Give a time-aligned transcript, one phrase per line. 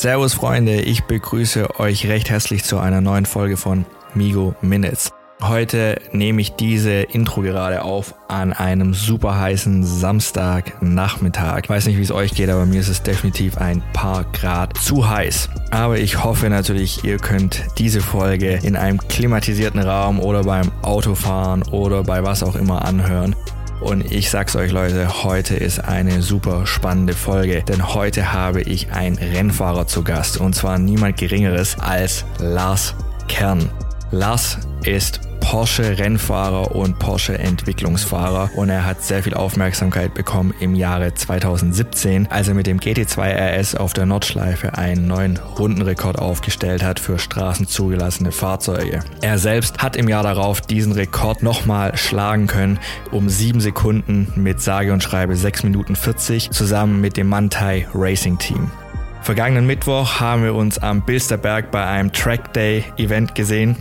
[0.00, 3.84] Servus Freunde, ich begrüße euch recht herzlich zu einer neuen Folge von
[4.14, 5.10] Migo Minutes.
[5.42, 11.62] Heute nehme ich diese Intro gerade auf an einem super heißen Samstagnachmittag.
[11.64, 14.76] Ich weiß nicht, wie es euch geht, aber mir ist es definitiv ein paar Grad
[14.76, 15.48] zu heiß.
[15.72, 21.64] Aber ich hoffe natürlich, ihr könnt diese Folge in einem klimatisierten Raum oder beim Autofahren
[21.64, 23.34] oder bei was auch immer anhören.
[23.80, 28.90] Und ich sag's euch Leute, heute ist eine super spannende Folge, denn heute habe ich
[28.90, 32.94] einen Rennfahrer zu Gast und zwar niemand geringeres als Lars
[33.28, 33.70] Kern.
[34.10, 42.30] Lars ist Porsche-Rennfahrer und Porsche-Entwicklungsfahrer und er hat sehr viel Aufmerksamkeit bekommen im Jahre 2017,
[42.30, 47.18] als er mit dem GT2 RS auf der Nordschleife einen neuen Rundenrekord aufgestellt hat für
[47.18, 49.00] straßenzugelassene Fahrzeuge.
[49.22, 52.78] Er selbst hat im Jahr darauf diesen Rekord nochmal schlagen können,
[53.10, 58.36] um sieben Sekunden mit sage und schreibe 6 Minuten 40 zusammen mit dem Mantai Racing
[58.36, 58.70] Team.
[59.22, 63.76] Vergangenen Mittwoch haben wir uns am Bilsterberg bei einem Track Day Event gesehen.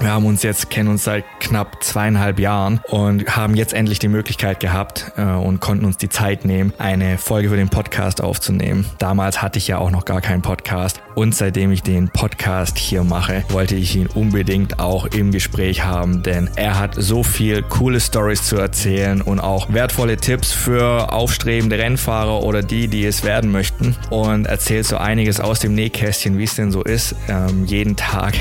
[0.00, 4.06] Wir haben uns jetzt, kennen uns seit knapp zweieinhalb Jahren und haben jetzt endlich die
[4.06, 8.86] Möglichkeit gehabt äh, und konnten uns die Zeit nehmen, eine Folge für den Podcast aufzunehmen.
[8.98, 13.02] Damals hatte ich ja auch noch gar keinen Podcast und seitdem ich den Podcast hier
[13.02, 17.98] mache, wollte ich ihn unbedingt auch im Gespräch haben, denn er hat so viel coole
[17.98, 23.50] Stories zu erzählen und auch wertvolle Tipps für aufstrebende Rennfahrer oder die, die es werden
[23.50, 27.96] möchten und erzählt so einiges aus dem Nähkästchen, wie es denn so ist, ähm, jeden
[27.96, 28.34] Tag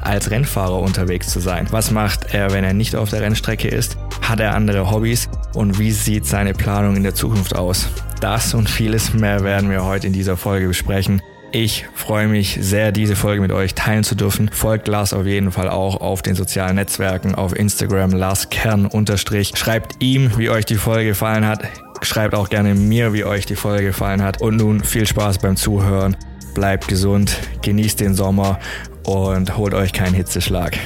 [0.00, 1.66] als Rennfahrer unterwegs unterwegs zu sein.
[1.70, 3.98] Was macht er, wenn er nicht auf der Rennstrecke ist?
[4.22, 5.28] Hat er andere Hobbys?
[5.52, 7.88] Und wie sieht seine Planung in der Zukunft aus?
[8.20, 11.20] Das und vieles mehr werden wir heute in dieser Folge besprechen.
[11.52, 14.50] Ich freue mich sehr, diese Folge mit euch teilen zu dürfen.
[14.50, 19.52] Folgt Lars auf jeden Fall auch auf den sozialen Netzwerken, auf Instagram, Lars Kern unterstrich.
[19.54, 21.64] Schreibt ihm, wie euch die Folge gefallen hat.
[22.00, 24.40] Schreibt auch gerne mir, wie euch die Folge gefallen hat.
[24.40, 26.16] Und nun viel Spaß beim Zuhören.
[26.54, 28.58] Bleibt gesund, genießt den Sommer
[29.04, 30.76] und holt euch keinen Hitzeschlag.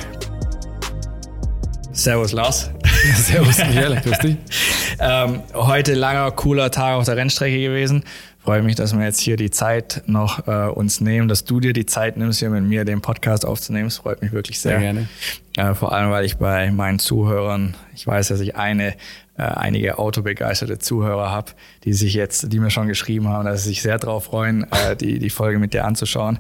[1.93, 2.71] Servus Lars.
[3.15, 4.37] Servus Michael, grüß dich.
[5.01, 8.05] ähm, heute langer, cooler Tag auf der Rennstrecke gewesen.
[8.39, 11.73] Freue mich, dass wir jetzt hier die Zeit noch äh, uns nehmen, dass du dir
[11.73, 13.89] die Zeit nimmst, hier mit mir den Podcast aufzunehmen.
[13.89, 14.79] Das freut mich wirklich sehr.
[14.79, 15.09] Sehr gerne.
[15.57, 18.95] Äh, vor allem, weil ich bei meinen Zuhörern, ich weiß, dass ich eine
[19.37, 21.53] äh, einige autobegeisterte Zuhörer habe,
[21.85, 24.97] die sich jetzt, die mir schon geschrieben haben, dass sie sich sehr darauf freuen, äh,
[24.97, 26.39] die, die Folge mit dir anzuschauen.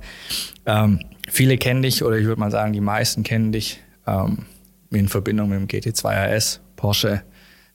[0.66, 4.46] Ähm, viele kennen dich, oder ich würde mal sagen, die meisten kennen dich ähm,
[4.90, 7.22] in Verbindung mit dem GT2 RS, Porsche,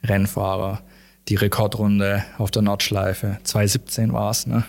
[0.03, 0.81] Rennfahrer,
[1.30, 3.38] die Rekordrunde auf der Nordschleife.
[3.44, 4.63] 2017 war es, ne?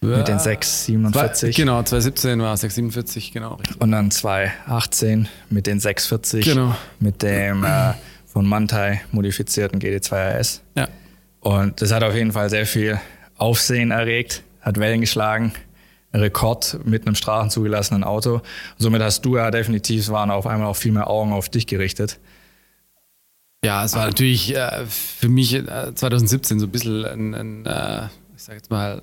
[0.00, 1.56] Ja, mit den 647.
[1.56, 3.58] Genau, 2017 war es 647, genau.
[3.80, 6.44] Und dann 2018 mit den 640.
[6.44, 6.76] Genau.
[7.00, 7.94] Mit dem äh,
[8.26, 10.62] von Mantai modifizierten GT2 RS.
[10.76, 10.88] Ja.
[11.40, 13.00] Und das hat auf jeden Fall sehr viel
[13.36, 15.52] Aufsehen erregt, hat Wellen geschlagen.
[16.14, 18.34] Rekord mit einem straßenzugelassenen Auto.
[18.34, 18.42] Und
[18.78, 22.18] somit hast du ja definitiv, waren auf einmal auch viel mehr Augen auf dich gerichtet.
[23.64, 28.06] Ja, es war natürlich äh, für mich äh, 2017 so ein bisschen ein, ein äh,
[28.36, 29.02] ich sag jetzt mal,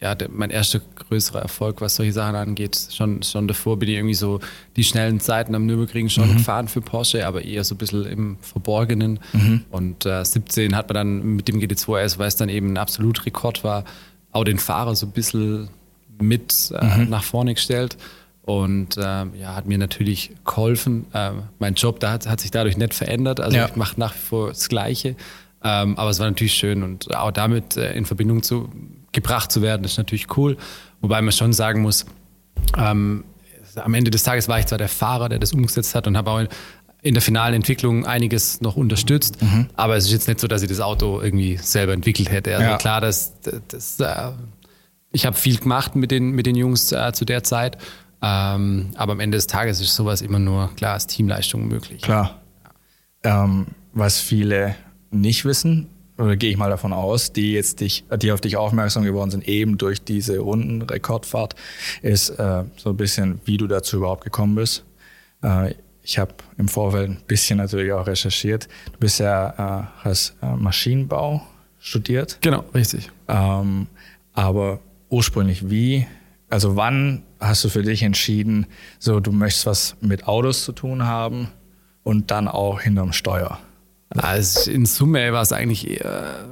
[0.00, 2.78] ja, der, mein erster größerer Erfolg, was solche Sachen angeht.
[2.90, 4.40] Schon, schon davor bin ich irgendwie so
[4.76, 6.36] die schnellen Zeiten am Nürburgring schon mhm.
[6.36, 9.20] gefahren für Porsche, aber eher so ein bisschen im Verborgenen.
[9.32, 9.64] Mhm.
[9.70, 12.76] Und äh, 17 hat man dann mit dem GT2 RS, weil es dann eben ein
[12.76, 13.84] Absolutrekord war,
[14.32, 15.70] auch den Fahrer so ein bisschen
[16.20, 17.10] mit äh, mhm.
[17.10, 17.96] nach vorne gestellt
[18.42, 21.06] und äh, ja, hat mir natürlich geholfen.
[21.12, 23.66] Äh, mein Job da hat, hat, sich dadurch nicht verändert, also ja.
[23.66, 25.16] ich mache nach wie vor das Gleiche.
[25.62, 28.70] Ähm, aber es war natürlich schön und auch damit äh, in Verbindung zu,
[29.12, 30.58] gebracht zu werden, ist natürlich cool.
[31.00, 32.04] Wobei man schon sagen muss,
[32.76, 33.24] ähm,
[33.76, 36.30] am Ende des Tages war ich zwar der Fahrer, der das umgesetzt hat und habe
[36.30, 36.44] auch
[37.02, 39.40] in der finalen Entwicklung einiges noch unterstützt.
[39.42, 39.68] Mhm.
[39.74, 42.56] Aber es ist jetzt nicht so, dass ich das Auto irgendwie selber entwickelt hätte.
[42.56, 42.76] Also ja.
[42.78, 43.34] klar, das,
[43.68, 44.32] das, äh,
[45.14, 47.78] ich habe viel gemacht mit den, mit den Jungs äh, zu der Zeit.
[48.20, 52.02] Ähm, aber am Ende des Tages ist sowas immer nur, klar, als Teamleistung möglich.
[52.02, 52.42] Klar.
[53.22, 54.74] Ähm, was viele
[55.10, 55.88] nicht wissen,
[56.18, 59.46] oder gehe ich mal davon aus, die jetzt dich, die auf dich aufmerksam geworden sind,
[59.48, 61.54] eben durch diese Rundenrekordfahrt,
[62.02, 64.84] ist äh, so ein bisschen, wie du dazu überhaupt gekommen bist.
[65.42, 68.68] Äh, ich habe im Vorfeld ein bisschen natürlich auch recherchiert.
[68.92, 69.48] Du bist ja
[69.80, 71.42] äh, hast äh, Maschinenbau
[71.78, 72.38] studiert.
[72.40, 73.10] Genau, richtig.
[73.28, 73.86] Ähm,
[74.32, 74.80] aber
[75.14, 76.06] ursprünglich wie,
[76.50, 78.66] also wann hast du für dich entschieden,
[78.98, 81.48] so du möchtest was mit Autos zu tun haben
[82.02, 83.58] und dann auch hinterm Steuer?
[84.10, 86.44] Also in Summe war es eigentlich eher,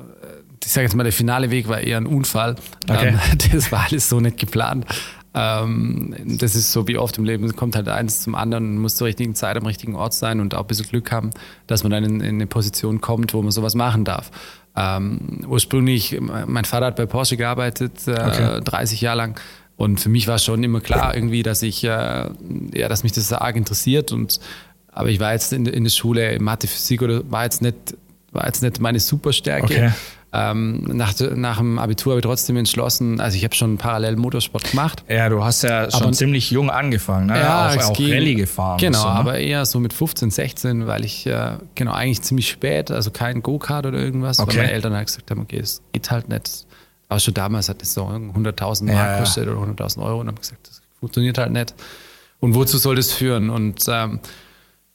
[0.64, 2.56] ich sage jetzt mal, der finale Weg war eher ein Unfall.
[2.88, 3.08] Okay.
[3.08, 3.18] Ähm,
[3.52, 4.86] das war alles so nicht geplant.
[5.34, 8.82] Ähm, das ist so wie oft im Leben, es kommt halt eins zum anderen, man
[8.82, 11.30] muss zur richtigen Zeit am richtigen Ort sein und auch ein bisschen Glück haben,
[11.66, 14.30] dass man dann in, in eine Position kommt, wo man sowas machen darf.
[14.76, 18.60] Ähm, ursprünglich, mein Vater hat bei Porsche gearbeitet, äh, okay.
[18.62, 19.40] 30 Jahre lang.
[19.76, 23.32] Und für mich war schon immer klar irgendwie, dass ich, äh, ja, dass mich das
[23.32, 24.38] arg interessiert und
[24.94, 27.96] aber ich war jetzt in, in der Schule Mathe, Physik oder war jetzt nicht,
[28.30, 29.64] war jetzt nicht meine Superstärke.
[29.64, 29.90] Okay.
[30.34, 34.70] Ähm, nach, nach dem Abitur habe ich trotzdem entschlossen, also ich habe schon parallel Motorsport
[34.70, 35.04] gemacht.
[35.06, 37.38] Ja, du hast ja schon aber, ziemlich jung angefangen, ne?
[37.38, 38.78] Ja, auch, auch ging, Rallye gefahren.
[38.78, 39.14] Genau, so, ne?
[39.14, 43.42] aber eher so mit 15, 16, weil ich äh, genau eigentlich ziemlich spät, also kein
[43.42, 44.52] Go-Kart oder irgendwas, okay.
[44.52, 46.66] weil meine Eltern halt gesagt haben, okay, es geht halt nicht.
[47.10, 49.52] Aber schon damals hat das so 100.000 Mark ja, gekostet ja.
[49.52, 51.74] oder 100.000 Euro und haben gesagt, das funktioniert halt nicht.
[52.40, 53.50] Und wozu soll das führen?
[53.50, 54.20] Und ähm,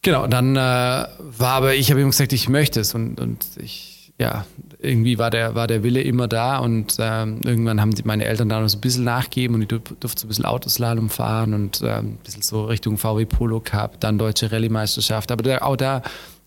[0.02, 1.08] genau, dann äh, war
[1.40, 4.46] aber, ich habe ihm gesagt, ich möchte es und, und ich ja,
[4.80, 8.50] irgendwie war der, war der Wille immer da und ähm, irgendwann haben die, meine Eltern
[8.50, 11.82] da noch so ein bisschen nachgeben und ich durfte so ein bisschen Autoslalom fahren und
[11.84, 15.32] ähm, ein bisschen so Richtung VW Polo Cup, dann Deutsche Rallye-Meisterschaft.
[15.32, 16.02] Aber da, auch da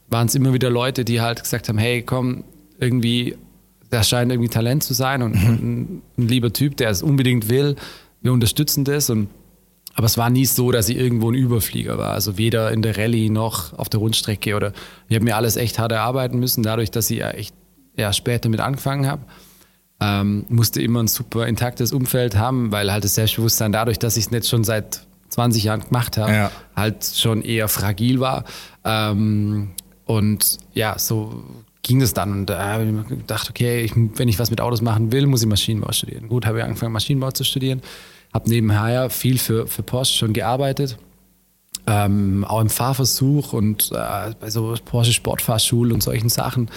[0.08, 2.44] waren es immer wieder Leute, die halt gesagt haben, hey, komm,
[2.78, 3.36] irgendwie,
[3.92, 5.48] der scheint irgendwie Talent zu sein und mhm.
[5.48, 7.76] ein, ein, lieber Typ, der es unbedingt will.
[8.20, 9.28] Wir unterstützen das und
[9.94, 12.12] aber es war nie so, dass ich irgendwo ein Überflieger war.
[12.12, 14.72] Also weder in der Rallye noch auf der Rundstrecke oder
[15.08, 17.54] ich habe mir alles echt hart erarbeiten müssen, dadurch, dass ich ja echt
[18.00, 19.22] ja, später mit angefangen habe.
[20.00, 24.26] Ähm, musste immer ein super intaktes Umfeld haben, weil halt das Selbstbewusstsein dadurch, dass ich
[24.26, 26.50] es nicht schon seit 20 Jahren gemacht habe, ja.
[26.74, 28.44] halt schon eher fragil war.
[28.84, 29.70] Ähm,
[30.06, 31.44] und ja, so
[31.82, 32.32] ging es dann.
[32.32, 35.26] Und da habe ich mir gedacht, okay, ich, wenn ich was mit Autos machen will,
[35.26, 36.28] muss ich Maschinenbau studieren.
[36.28, 37.82] Gut, habe ich angefangen, Maschinenbau zu studieren.
[38.32, 40.98] Habe nebenher viel für, für Porsche schon gearbeitet.
[41.86, 46.70] Ähm, auch im Fahrversuch und äh, bei so Porsche Sportfahrschule und solchen Sachen.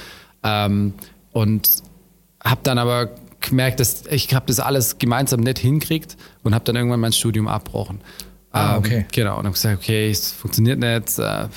[0.43, 0.93] Ähm,
[1.33, 1.69] und
[2.43, 3.09] habe dann aber
[3.41, 7.47] gemerkt, dass ich habe das alles gemeinsam nicht hinkriegt und habe dann irgendwann mein Studium
[7.47, 8.01] abgebrochen.
[8.51, 8.97] Ah, ähm, okay.
[8.99, 11.47] Ähm, genau, und habe gesagt, okay, es funktioniert nicht, äh,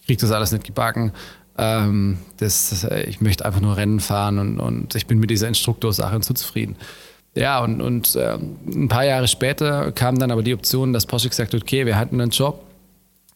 [0.00, 1.12] ich kriege das alles nicht gebacken.
[1.56, 6.20] Ähm, das, ich möchte einfach nur Rennen fahren und, und ich bin mit dieser Instruktorsache
[6.22, 6.76] so zufrieden.
[7.36, 11.28] Ja, und, und äh, ein paar Jahre später kam dann aber die Option, dass Porsche
[11.28, 12.64] gesagt hat, okay, wir hatten einen Job,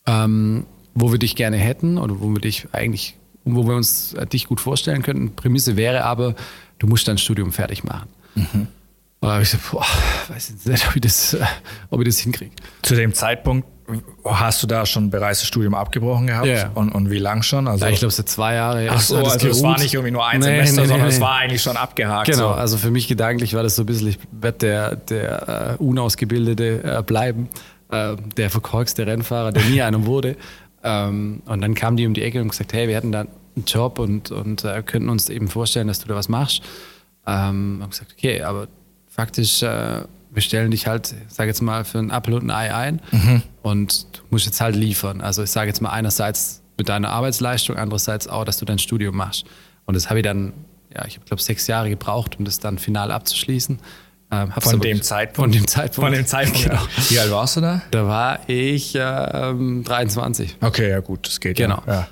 [0.06, 3.17] ähm, wo wir dich gerne hätten oder wo wir dich eigentlich
[3.54, 5.34] wo wir uns äh, dich gut vorstellen könnten.
[5.34, 6.34] Prämisse wäre aber,
[6.78, 8.08] du musst dein Studium fertig machen.
[8.34, 8.68] Mhm.
[9.20, 9.84] Und da habe ich gesagt, boah,
[10.28, 11.44] weiß jetzt nicht, ob ich das, äh,
[11.90, 12.52] ob ich das hinkriege.
[12.82, 13.66] Zu dem Zeitpunkt
[14.24, 16.46] hast du da schon bereits das Studium abgebrochen gehabt?
[16.46, 16.70] Ja.
[16.74, 17.66] Und, und wie lang schon?
[17.66, 18.88] Also, ja, ich glaube, es zwei Jahre.
[18.90, 21.14] Ach so, also es war nicht irgendwie nur ein nee, Semester, nee, sondern nee.
[21.14, 22.26] es war eigentlich schon abgehakt.
[22.26, 22.54] Genau, so.
[22.54, 26.98] also für mich gedanklich war das so ein bisschen, ich werde der, der uh, Unausgebildete
[26.98, 27.48] uh, bleiben,
[27.90, 30.36] uh, der verkorkste Rennfahrer, der nie einer wurde.
[30.84, 33.24] Ähm, und dann kam die um die Ecke und gesagt, hey, wir hatten da
[33.58, 36.62] einen Job und, und äh, könnten uns eben vorstellen, dass du da was machst.
[37.26, 38.68] Ähm, haben gesagt, okay, aber
[39.06, 42.74] faktisch, äh, wir stellen dich halt, sage jetzt mal, für ein Apfel und ein Ei
[42.74, 43.42] ein mhm.
[43.62, 45.20] und du musst jetzt halt liefern.
[45.20, 49.16] Also ich sage jetzt mal einerseits mit deiner Arbeitsleistung, andererseits auch, dass du dein Studium
[49.16, 49.44] machst.
[49.84, 50.52] Und das habe ich dann,
[50.94, 53.78] ja, ich habe glaube sechs Jahre gebraucht, um das dann final abzuschließen.
[54.30, 55.36] Ähm, von dem Zeitpunkt?
[55.36, 56.06] Von dem Zeitpunkt.
[56.06, 56.82] Von dem Zeitpunkt, genau.
[57.08, 57.82] Wie alt warst du da?
[57.90, 60.56] Da war ich ähm, 23.
[60.60, 61.56] Okay, ja gut, das geht.
[61.56, 61.82] Genau.
[61.86, 62.06] Ja.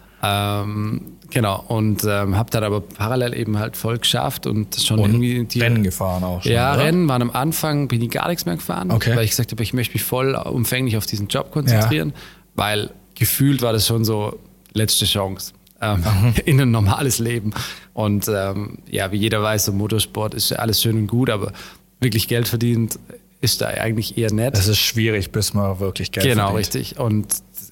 [0.62, 5.10] Ähm, genau, und ähm, habe dann aber parallel eben halt voll geschafft und schon und
[5.10, 6.52] irgendwie die Rennen gefahren auch schon.
[6.52, 6.84] Ja, oder?
[6.84, 9.16] Rennen waren am Anfang, bin ich gar nichts mehr gefahren, okay.
[9.16, 12.14] weil ich gesagt habe, ich möchte mich voll umfänglich auf diesen Job konzentrieren, ja.
[12.54, 14.38] weil gefühlt war das schon so
[14.72, 15.52] letzte Chance.
[15.80, 16.02] Ähm,
[16.46, 17.52] in ein normales Leben.
[17.92, 21.52] Und ähm, ja, wie jeder weiß, so Motorsport ist alles schön und gut, aber
[22.00, 22.98] wirklich Geld verdient
[23.40, 24.54] ist da eigentlich eher nett.
[24.54, 26.72] Es ist schwierig, bis man wirklich Geld genau, verdient.
[26.72, 26.98] Genau, richtig.
[26.98, 27.26] Und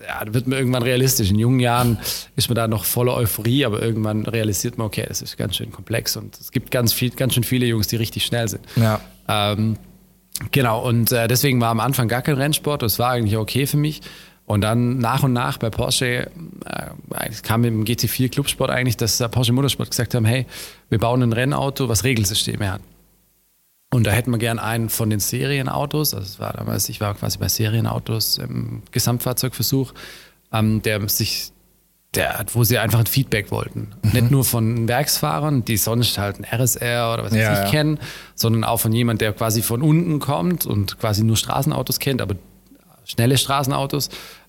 [0.06, 1.30] ja, da wird man irgendwann realistisch.
[1.30, 1.98] In jungen Jahren
[2.36, 5.70] ist man da noch voller Euphorie, aber irgendwann realisiert man, okay, das ist ganz schön
[5.72, 8.64] komplex und es gibt ganz, viel, ganz schön viele Jungs, die richtig schnell sind.
[8.76, 9.00] Ja.
[9.28, 9.76] Ähm,
[10.50, 12.82] genau, und äh, deswegen war am Anfang gar kein Rennsport.
[12.82, 14.02] Das war eigentlich okay für mich.
[14.46, 16.30] Und dann nach und nach bei Porsche,
[16.66, 20.46] äh, kam im GT4 Clubsport eigentlich, dass Porsche Motorsport gesagt haben, hey,
[20.90, 22.82] wir bauen ein Rennauto, was Regelsysteme hat.
[23.94, 27.14] Und da hätten wir gern einen von den Serienautos, also es war damals, ich war
[27.14, 29.94] quasi bei Serienautos im Gesamtfahrzeugversuch,
[30.52, 31.52] ähm, der sich,
[32.12, 33.92] der, wo sie einfach ein Feedback wollten.
[34.02, 34.10] Mhm.
[34.10, 37.70] Nicht nur von Werksfahrern, die sonst halt ein RSR oder was weiß ja, ich ja.
[37.70, 38.00] kennen,
[38.34, 42.34] sondern auch von jemand, der quasi von unten kommt und quasi nur Straßenautos kennt, aber
[43.04, 44.08] schnelle Straßenautos.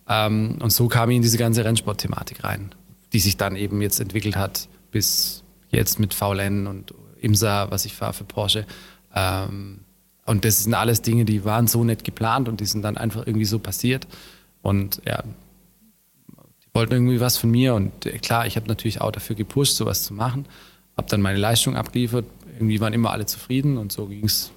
[0.09, 2.73] Ähm, und so kam ich in diese ganze Rennsport-Thematik rein,
[3.13, 7.93] die sich dann eben jetzt entwickelt hat bis jetzt mit VLN und IMSA, was ich
[7.93, 8.65] fahre für Porsche.
[9.15, 9.79] Ähm,
[10.25, 13.25] und das sind alles Dinge, die waren so nicht geplant und die sind dann einfach
[13.25, 14.07] irgendwie so passiert.
[14.61, 15.23] Und ja,
[16.27, 19.75] die wollten irgendwie was von mir und äh, klar, ich habe natürlich auch dafür gepusht,
[19.75, 20.45] sowas zu machen.
[20.97, 22.25] Habe dann meine Leistung abgeliefert.
[22.55, 24.51] Irgendwie waren immer alle zufrieden und so ging es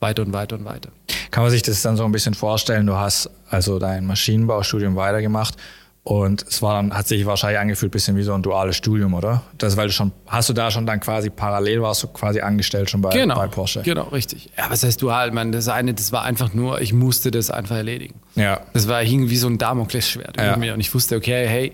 [0.00, 0.90] weiter und weiter und weiter.
[1.30, 2.86] Kann man sich das dann so ein bisschen vorstellen?
[2.86, 5.56] Du hast also dein Maschinenbaustudium weitergemacht
[6.08, 9.42] Und es war dann, hat sich wahrscheinlich angefühlt, bisschen wie so ein duales Studium, oder?
[9.58, 12.88] Das, weil du schon, hast du da schon dann quasi parallel warst du quasi angestellt
[12.88, 13.82] schon bei, genau, bei Porsche?
[13.82, 14.48] Genau, richtig.
[14.56, 15.32] Ja, was heißt dual?
[15.32, 18.14] Man, das eine, das war einfach nur, ich musste das einfach erledigen.
[18.36, 18.60] Ja.
[18.72, 20.48] Das war hing wie so ein Damoklesschwert Ja.
[20.48, 20.72] über mir.
[20.72, 21.72] Und ich wusste, okay, hey,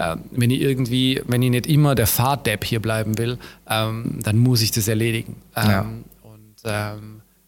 [0.00, 3.38] ähm, wenn ich irgendwie, wenn ich nicht immer der Fahrdepp hier bleiben will,
[3.70, 5.36] ähm, dann muss ich das erledigen.
[5.54, 5.80] Ähm, Ja.
[6.24, 7.00] Und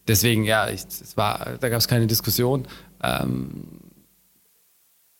[0.07, 0.83] deswegen, ja, ich,
[1.17, 2.65] war, da gab es keine Diskussion.
[3.03, 3.51] Ähm,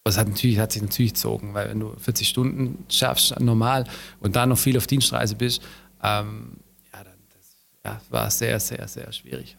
[0.09, 3.85] aber es hat, natürlich, hat sich natürlich gezogen, weil wenn du 40 Stunden schaffst, normal,
[4.21, 5.61] und dann noch viel auf Dienstreise bist,
[6.03, 6.53] ähm,
[6.95, 9.59] ja, dann das ja, war sehr, sehr, sehr schwierig.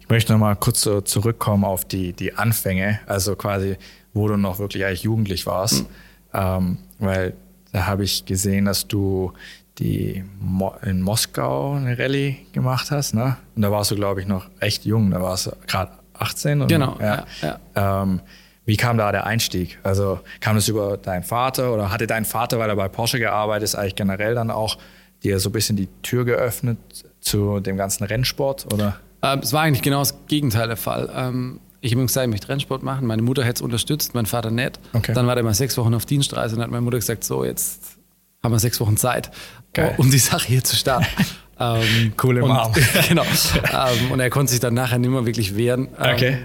[0.00, 3.76] Ich möchte noch mal kurz so zurückkommen auf die, die Anfänge, also quasi,
[4.12, 5.82] wo du noch wirklich eigentlich jugendlich warst.
[5.82, 5.86] Mhm.
[6.34, 7.34] Ähm, weil
[7.70, 9.34] da habe ich gesehen, dass du
[9.78, 13.36] die Mo in Moskau eine Rallye gemacht hast, ne?
[13.54, 16.62] Und da warst du, glaube ich, noch echt jung, da warst du gerade 18.
[16.62, 17.24] Und, Genau, Ja.
[17.40, 18.20] ja, Ähm,
[18.66, 19.78] wie kam da der Einstieg?
[19.84, 23.62] Also kam das über deinen Vater oder hatte dein Vater, weil er bei Porsche gearbeitet
[23.64, 24.76] ist, eigentlich generell dann auch
[25.22, 26.78] dir so ein bisschen die Tür geöffnet
[27.20, 28.72] zu dem ganzen Rennsport?
[28.72, 28.98] Oder?
[29.22, 31.08] Ähm, es war eigentlich genau das Gegenteil der Fall.
[31.14, 33.06] Ähm, ich habe gesagt, ich möchte Rennsport machen.
[33.06, 34.80] Meine Mutter hätte es unterstützt, mein Vater nicht.
[34.92, 35.12] Okay.
[35.14, 37.96] Dann war der mal sechs Wochen auf Dienstreise und hat meine Mutter gesagt, so, jetzt
[38.42, 39.30] haben wir sechs Wochen Zeit,
[39.72, 39.94] Geil.
[39.98, 41.06] um die Sache hier zu starten.
[41.60, 42.72] ähm, Coole und, Mom.
[43.08, 43.22] genau.
[43.22, 45.88] ähm, und er konnte sich dann nachher nicht mehr wirklich wehren.
[46.00, 46.38] Ähm, Okay.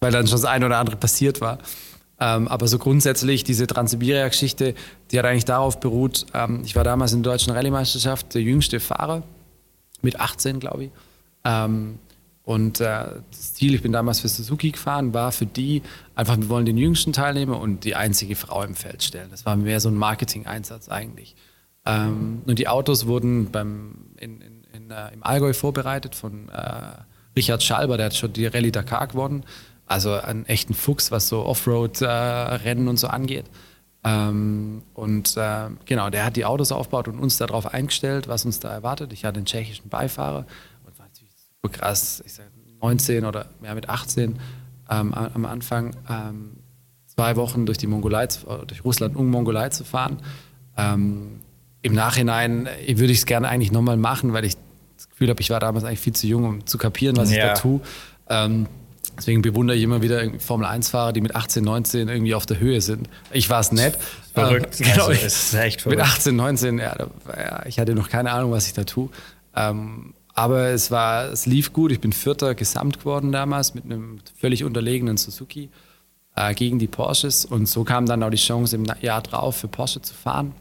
[0.00, 1.58] Weil dann schon das eine oder andere passiert war.
[2.18, 4.74] Ähm, aber so grundsätzlich, diese Transsibiria-Geschichte,
[5.10, 8.78] die hat eigentlich darauf beruht, ähm, ich war damals in der deutschen Rallye-Meisterschaft der jüngste
[8.80, 9.22] Fahrer,
[10.02, 10.90] mit 18, glaube ich.
[11.44, 11.98] Ähm,
[12.42, 15.82] und äh, das Ziel, ich bin damals für Suzuki gefahren, war für die
[16.14, 19.28] einfach, wir wollen den jüngsten Teilnehmer und die einzige Frau im Feld stellen.
[19.30, 21.36] Das war mehr so ein Marketing-Einsatz eigentlich.
[21.86, 26.82] Ähm, und die Autos wurden beim, in, in, in, äh, im Allgäu vorbereitet von äh,
[27.36, 29.44] Richard Schalber, der hat schon die Rallye Dakar gewonnen.
[29.90, 33.44] Also einen echten Fuchs, was so Offroad-Rennen und so angeht.
[34.04, 38.60] Ähm, und äh, genau, der hat die Autos aufgebaut und uns darauf eingestellt, was uns
[38.60, 39.12] da erwartet.
[39.12, 40.46] Ich hatte einen tschechischen Beifahrer
[40.86, 42.22] und war natürlich super krass.
[42.24, 42.46] Ich sag
[42.80, 44.38] 19 oder mehr mit 18
[44.88, 46.52] ähm, am Anfang ähm,
[47.06, 48.28] zwei Wochen durch die Mongolei, äh,
[48.68, 50.18] durch Russland und Mongolei zu fahren.
[50.76, 51.40] Ähm,
[51.82, 54.56] Im Nachhinein äh, würde ich es gerne eigentlich nochmal machen, weil ich
[54.96, 57.38] das Gefühl habe, ich war damals eigentlich viel zu jung, um zu kapieren, was ich
[57.38, 57.48] Ja.
[57.48, 57.80] da tue.
[59.20, 62.80] Deswegen bewundere ich immer wieder irgendwie Formel-1-Fahrer, die mit 18, 19 irgendwie auf der Höhe
[62.80, 63.06] sind.
[63.32, 63.98] Ich war es nicht.
[64.32, 64.80] Verrückt.
[64.80, 66.00] Ähm, genau, Also, ist echt Mit verrückt.
[66.00, 66.96] 18, 19, ja,
[67.36, 69.10] ja, ich hatte noch keine Ahnung, was ich da tue.
[69.54, 71.92] Ähm, aber es war, es lief gut.
[71.92, 75.68] Ich bin Vierter gesamt geworden damals mit einem völlig unterlegenen Suzuki
[76.34, 77.44] äh, gegen die Porsches.
[77.44, 80.54] Und so kam dann auch die Chance, im Jahr drauf für Porsche zu fahren.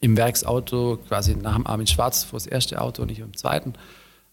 [0.00, 3.74] Im Werksauto, quasi nach dem Armin Schwarz, vor das erste Auto und ich im zweiten.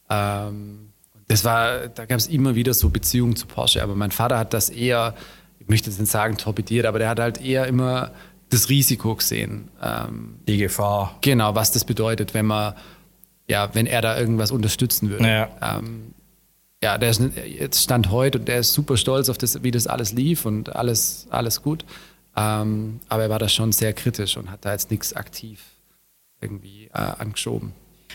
[0.10, 0.92] Ähm,
[1.33, 3.81] das war, da gab es immer wieder so Beziehungen zu Porsche.
[3.81, 5.15] Aber mein Vater hat das eher,
[5.59, 8.11] ich möchte jetzt nicht sagen torpediert, aber der hat halt eher immer
[8.51, 9.69] das Risiko gesehen.
[9.81, 11.17] Ähm, Die Gefahr.
[11.21, 12.75] Genau, was das bedeutet, wenn man,
[13.47, 15.27] ja, wenn er da irgendwas unterstützen würde.
[15.27, 15.77] Ja.
[15.79, 16.13] Ähm,
[16.83, 19.87] ja, der ist jetzt stand heute und der ist super stolz auf das, wie das
[19.87, 21.83] alles lief und alles, alles gut.
[22.35, 25.63] Ähm, aber er war da schon sehr kritisch und hat da jetzt nichts aktiv
[26.41, 27.73] irgendwie äh, angeschoben.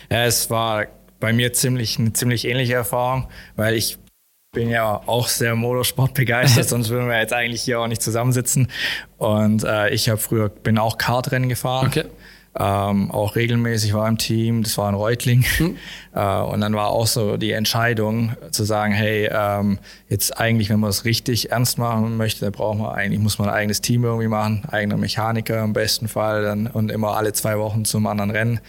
[0.09, 0.87] Ja, es war
[1.21, 3.99] bei mir ziemlich eine ziemlich ähnliche Erfahrung, weil ich
[4.53, 8.69] bin ja auch sehr Motorsport begeistert, sonst würden wir jetzt eigentlich hier auch nicht zusammensitzen.
[9.19, 11.89] Und äh, ich habe früher bin auch Kartrennen gefahren.
[11.89, 12.05] Okay.
[12.59, 15.45] Ähm, auch regelmäßig war im Team, das war in Reutling.
[16.15, 20.81] Äh, und dann war auch so die Entscheidung zu sagen, hey, ähm, jetzt eigentlich, wenn
[20.81, 24.05] man es richtig ernst machen möchte, dann braucht man eigentlich, muss man ein eigenes Team
[24.05, 28.31] irgendwie machen, eigener Mechaniker im besten Fall dann, und immer alle zwei Wochen zum anderen
[28.31, 28.61] Rennen.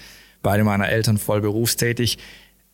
[0.42, 2.18] Beide meiner Eltern voll berufstätig.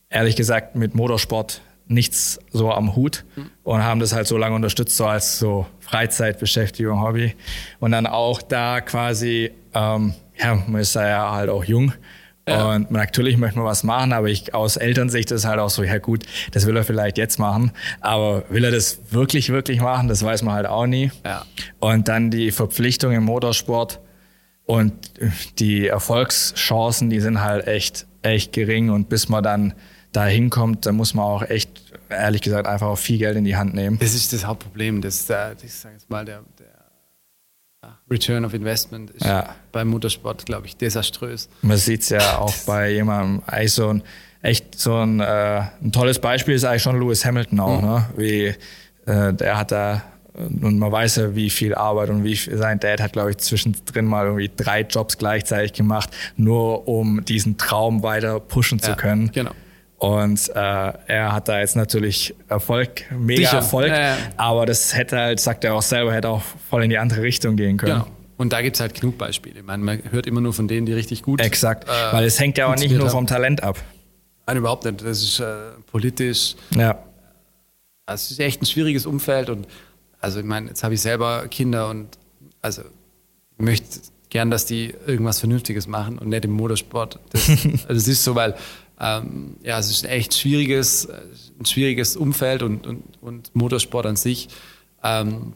[0.09, 3.25] Ehrlich gesagt, mit Motorsport nichts so am Hut
[3.63, 7.35] und haben das halt so lange unterstützt, so als so Freizeitbeschäftigung, Hobby.
[7.79, 11.93] Und dann auch da quasi, ähm, ja, man ist ja halt auch jung.
[12.47, 15.97] Und natürlich möchte man was machen, aber ich aus Elternsicht ist halt auch so, ja
[15.97, 20.21] gut, das will er vielleicht jetzt machen, aber will er das wirklich, wirklich machen, das
[20.21, 21.11] weiß man halt auch nie.
[21.25, 21.43] Ja.
[21.79, 23.99] Und dann die Verpflichtung im Motorsport
[24.65, 24.93] und
[25.59, 28.89] die Erfolgschancen, die sind halt echt, echt gering.
[28.89, 29.73] Und bis man dann
[30.11, 33.55] da hinkommt, dann muss man auch echt, ehrlich gesagt, einfach auch viel Geld in die
[33.55, 33.99] Hand nehmen.
[33.99, 35.01] Das ist das Hauptproblem.
[35.01, 36.65] Das, äh, ich sage jetzt mal, der, der
[37.83, 39.55] ja, Return of Investment ist Ja.
[39.71, 41.47] beim Motorsport, glaube ich, desaströs.
[41.61, 44.03] Man sieht's ja auch bei jemandem, eigentlich so ein,
[44.41, 48.05] echt so ein, äh, ein tolles Beispiel ist eigentlich schon Lewis Hamilton auch, ne?
[48.17, 48.55] Wie,
[49.05, 50.01] äh, der hat da,
[50.37, 53.37] und man weiß ja, wie viel Arbeit und wie viel, sein Dad hat, glaube ich,
[53.37, 58.95] zwischendrin mal irgendwie drei Jobs gleichzeitig gemacht, nur um diesen Traum weiter pushen zu Ja,
[58.95, 59.31] können.
[59.31, 59.51] genau.
[59.97, 60.53] Und äh,
[61.07, 63.57] er hat da jetzt natürlich Erfolg, mega Sicher.
[63.57, 64.17] Erfolg, Ja, ja.
[64.35, 67.55] aber das hätte halt, sagt er auch selber, hätte auch voll in die andere Richtung
[67.55, 67.93] gehen können.
[68.03, 68.07] Genau.
[68.37, 69.59] Und da gibt es halt genug Beispiele.
[69.59, 72.37] Ich meine, man hört immer nur von denen, die richtig gut Exakt, äh, weil es
[72.39, 73.77] hängt ja auch nicht nur vom Talent ab.
[74.45, 75.01] Nein, überhaupt nicht.
[75.01, 75.45] Das ist äh,
[75.89, 76.55] politisch.
[76.75, 76.99] Ja.
[78.05, 79.65] Es ist echt ein schwieriges Umfeld und
[80.25, 82.17] also ich meine, jetzt habe ich selber Kinder und
[82.59, 87.19] also ich möchte gern, dass die irgendwas Vernünftiges machen und nicht im Motorsport.
[87.29, 87.47] Das,
[87.87, 88.55] also das ist so, weil
[88.99, 91.07] ähm, ja, es ist ein echt schwieriges,
[91.59, 94.49] ein schwieriges Umfeld und, und, und Motorsport an sich.
[95.03, 95.53] Ähm,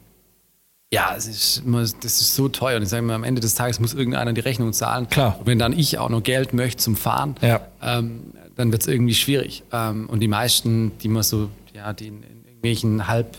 [0.93, 1.63] ja, es ist,
[2.01, 2.77] das ist so teuer.
[2.77, 5.09] Und ich sage mal, am Ende des Tages muss irgendeiner die Rechnung zahlen.
[5.09, 5.38] Klar.
[5.39, 7.61] Und wenn dann ich auch noch Geld möchte zum Fahren, ja.
[7.81, 9.63] ähm, dann wird es irgendwie schwierig.
[9.71, 13.35] Ähm, und die meisten, die man so, ja, die in, in irgendwelchen halb,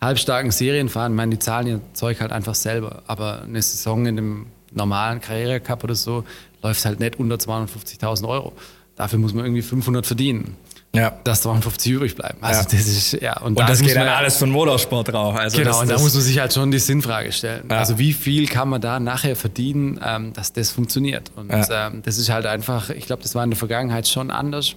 [0.00, 3.02] halbstarken Serien fahren, meinen, die zahlen ihr Zeug halt einfach selber.
[3.06, 6.24] Aber eine Saison in dem normalen Karriere-Cup oder so
[6.62, 8.52] läuft halt nicht unter 250.000 Euro.
[8.96, 10.56] Dafür muss man irgendwie 500 verdienen.
[10.94, 11.10] Ja.
[11.22, 12.38] Dass 250 übrig bleiben.
[12.40, 12.66] Also ja.
[12.70, 13.40] das ist, ja.
[13.40, 15.36] Und, und das geht dann alles von Motorsport drauf.
[15.36, 17.68] Also genau, das, und das da muss man sich halt schon die Sinnfrage stellen.
[17.70, 17.78] Ja.
[17.78, 21.30] Also wie viel kann man da nachher verdienen, ähm, dass das funktioniert?
[21.36, 21.86] Und ja.
[21.86, 24.74] ähm, das ist halt einfach, ich glaube, das war in der Vergangenheit schon anders,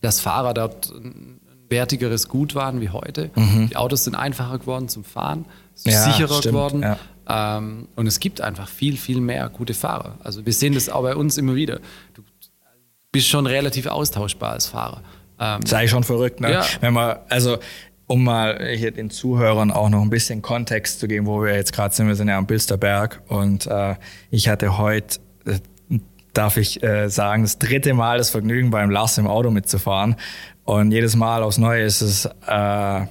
[0.00, 0.90] dass Fahrer dort
[1.74, 3.30] wertigeres Gut waren wie heute.
[3.34, 3.68] Mhm.
[3.68, 6.54] Die Autos sind einfacher geworden zum Fahren, sicherer stimmt.
[6.54, 6.96] geworden.
[7.28, 10.18] Ähm, und es gibt einfach viel, viel mehr gute Fahrer.
[10.22, 11.80] Also wir sehen das auch bei uns immer wieder.
[12.14, 12.22] Du
[13.12, 15.02] bist schon relativ austauschbar als Fahrer.
[15.40, 16.52] Ähm, Sei schon verrückt, ne?
[16.52, 16.64] Ja.
[16.80, 17.58] Wenn man, also
[18.06, 21.72] um mal hier den Zuhörern auch noch ein bisschen Kontext zu geben, wo wir jetzt
[21.72, 22.06] gerade sind.
[22.06, 23.94] Wir sind ja am Bilsterberg und äh,
[24.30, 25.58] ich hatte heute, äh,
[26.34, 30.16] darf ich äh, sagen, das dritte Mal das Vergnügen beim Lars im Auto mitzufahren.
[30.64, 33.06] Und jedes Mal aufs Neue ist es äh,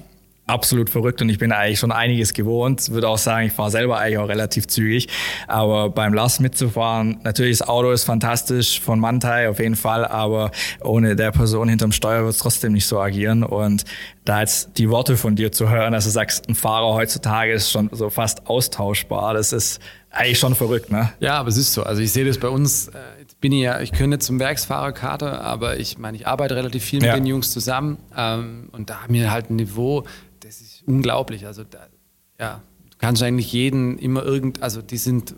[0.46, 2.90] absolut verrückt und ich bin eigentlich schon einiges gewohnt.
[2.90, 5.08] Würde auch sagen, ich fahre selber eigentlich auch relativ zügig.
[5.46, 10.50] Aber beim Last mitzufahren, natürlich das Auto ist fantastisch von Mantai auf jeden Fall, aber
[10.82, 13.42] ohne der Person hinterm Steuer wird es trotzdem nicht so agieren.
[13.42, 13.84] Und
[14.24, 17.70] da jetzt die Worte von dir zu hören, dass du sagst, ein Fahrer heutzutage ist
[17.70, 19.80] schon so fast austauschbar, das ist
[20.14, 21.12] eigentlich schon verrückt, ne?
[21.20, 21.82] Ja, aber es ist so.
[21.82, 25.40] Also ich sehe das bei uns, äh, jetzt bin ich ja, ich könnte zum Werksfahrerkarte,
[25.40, 27.14] aber ich meine, ich arbeite relativ viel mit ja.
[27.14, 30.04] den Jungs zusammen ähm, und da haben wir halt ein Niveau,
[30.40, 31.46] das ist unglaublich.
[31.46, 31.86] Also da,
[32.38, 35.34] ja, du kannst eigentlich jeden immer irgend, also die sind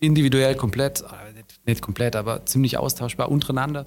[0.00, 3.86] individuell komplett, äh, nicht, nicht komplett, aber ziemlich austauschbar untereinander.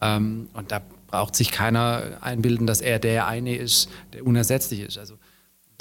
[0.00, 4.98] Ähm, und da braucht sich keiner einbilden, dass er der eine ist, der unersetzlich ist.
[4.98, 5.14] Also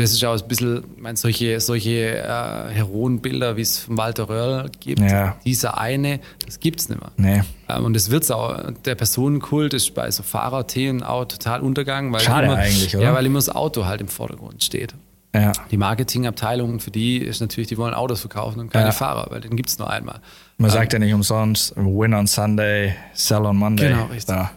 [0.03, 4.27] das ist auch ein bisschen, ich meine, solche, solche äh, Heroenbilder, wie es von Walter
[4.27, 5.37] Röhrl gibt, ja.
[5.45, 7.11] dieser eine, das gibt es nicht mehr.
[7.15, 7.43] Nee.
[7.69, 12.11] Ähm, und es wird auch, der Personenkult ist bei so Fahrerthemen auch total untergegangen.
[12.11, 13.05] Weil Schade immer, eigentlich, oder?
[13.05, 14.93] Ja, weil immer das Auto halt im Vordergrund steht.
[15.33, 15.51] Ja.
[15.71, 18.91] Die Marketingabteilung für die ist natürlich, die wollen Autos verkaufen und keine ja.
[18.91, 20.19] Fahrer, weil den gibt es nur einmal.
[20.57, 23.89] Man ähm, sagt ja nicht umsonst, win on Sunday, sell on Monday.
[23.89, 24.35] Genau, richtig.
[24.35, 24.51] Ja.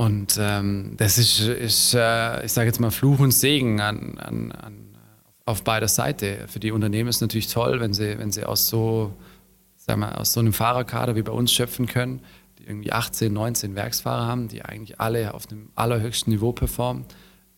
[0.00, 4.50] Und ähm, das ist, ist äh, ich sage jetzt mal, Fluch und Segen an, an,
[4.52, 4.72] an,
[5.44, 6.46] auf beider Seite.
[6.48, 9.14] Für die Unternehmen ist es natürlich toll, wenn sie, wenn sie aus so,
[9.76, 12.20] sagen wir, aus so einem Fahrerkader wie bei uns schöpfen können,
[12.58, 17.04] die irgendwie 18, 19 Werksfahrer haben, die eigentlich alle auf dem allerhöchsten Niveau performen.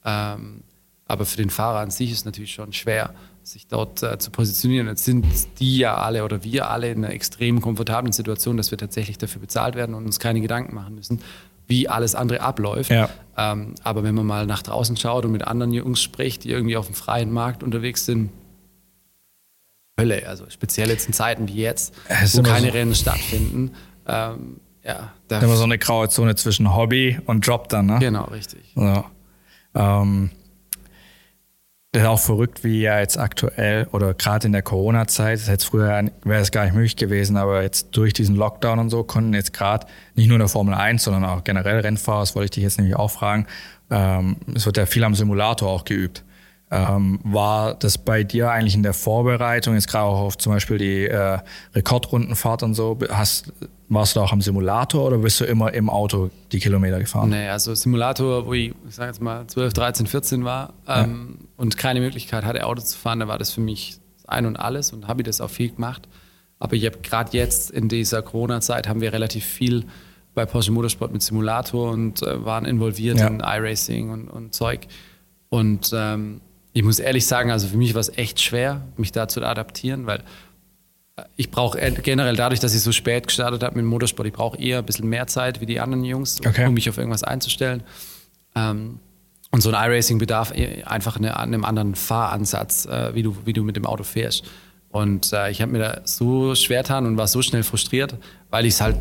[0.04, 0.62] Ähm,
[1.06, 4.30] aber für den Fahrer an sich ist es natürlich schon schwer, sich dort äh, zu
[4.30, 4.86] positionieren.
[4.86, 5.26] Jetzt sind
[5.58, 9.40] die ja alle oder wir alle in einer extrem komfortablen Situation, dass wir tatsächlich dafür
[9.40, 11.20] bezahlt werden und uns keine Gedanken machen müssen,
[11.72, 12.90] wie alles andere abläuft.
[12.90, 13.08] Ja.
[13.34, 16.76] Ähm, aber wenn man mal nach draußen schaut und mit anderen Jungs spricht, die irgendwie
[16.76, 18.30] auf dem freien Markt unterwegs sind,
[19.98, 20.28] Hölle.
[20.28, 21.94] Also speziell jetzt in Zeiten wie jetzt,
[22.34, 23.72] wo keine so Rennen stattfinden.
[24.06, 27.98] Ähm, ja, da immer so eine graue Zone zwischen Hobby und Job dann, ne?
[28.00, 28.60] Genau, richtig.
[28.74, 29.04] Ja.
[29.74, 30.30] Ähm,
[31.92, 35.66] das ist auch verrückt, wie ja jetzt aktuell oder gerade in der Corona-Zeit, das hätte
[35.66, 39.34] früher wäre es gar nicht möglich gewesen, aber jetzt durch diesen Lockdown und so konnten
[39.34, 42.50] jetzt gerade nicht nur in der Formel 1, sondern auch generell Rennfahrer, das wollte ich
[42.52, 43.46] dich jetzt nämlich auch fragen,
[43.90, 46.24] ähm, es wird ja viel am Simulator auch geübt.
[46.70, 50.78] Ähm, war das bei dir eigentlich in der Vorbereitung, jetzt gerade auch auf zum Beispiel
[50.78, 51.40] die äh,
[51.74, 53.52] Rekordrundenfahrt und so, hast,
[53.90, 57.28] warst du auch am Simulator oder bist du immer im Auto die Kilometer gefahren?
[57.28, 61.36] Nee, also Simulator, wo ich, ich sage jetzt mal 12, 13, 14 war ähm.
[61.56, 64.92] Und keine Möglichkeit hatte, Auto zu fahren, da war das für mich ein und alles
[64.92, 66.08] und habe ich das auch viel gemacht.
[66.58, 69.84] Aber ich habe gerade jetzt in dieser Corona-Zeit haben wir relativ viel
[70.34, 73.26] bei Porsche Motorsport mit Simulator und äh, waren involviert ja.
[73.26, 74.86] in iRacing und, und Zeug.
[75.48, 76.40] Und ähm,
[76.72, 80.06] ich muss ehrlich sagen, also für mich war es echt schwer, mich da zu adaptieren,
[80.06, 80.22] weil
[81.36, 84.58] ich brauche generell dadurch, dass ich so spät gestartet habe mit dem Motorsport, ich brauche
[84.58, 86.66] eher ein bisschen mehr Zeit wie die anderen Jungs, okay.
[86.66, 87.82] um mich auf irgendwas einzustellen.
[88.54, 88.98] Ähm,
[89.52, 93.52] und so ein iRacing bedarf e, einfach eine, einem anderen Fahransatz, äh, wie, du, wie
[93.52, 94.44] du mit dem Auto fährst.
[94.88, 98.16] Und äh, ich habe mir da so schwer getan und war so schnell frustriert,
[98.50, 98.98] weil ich es halt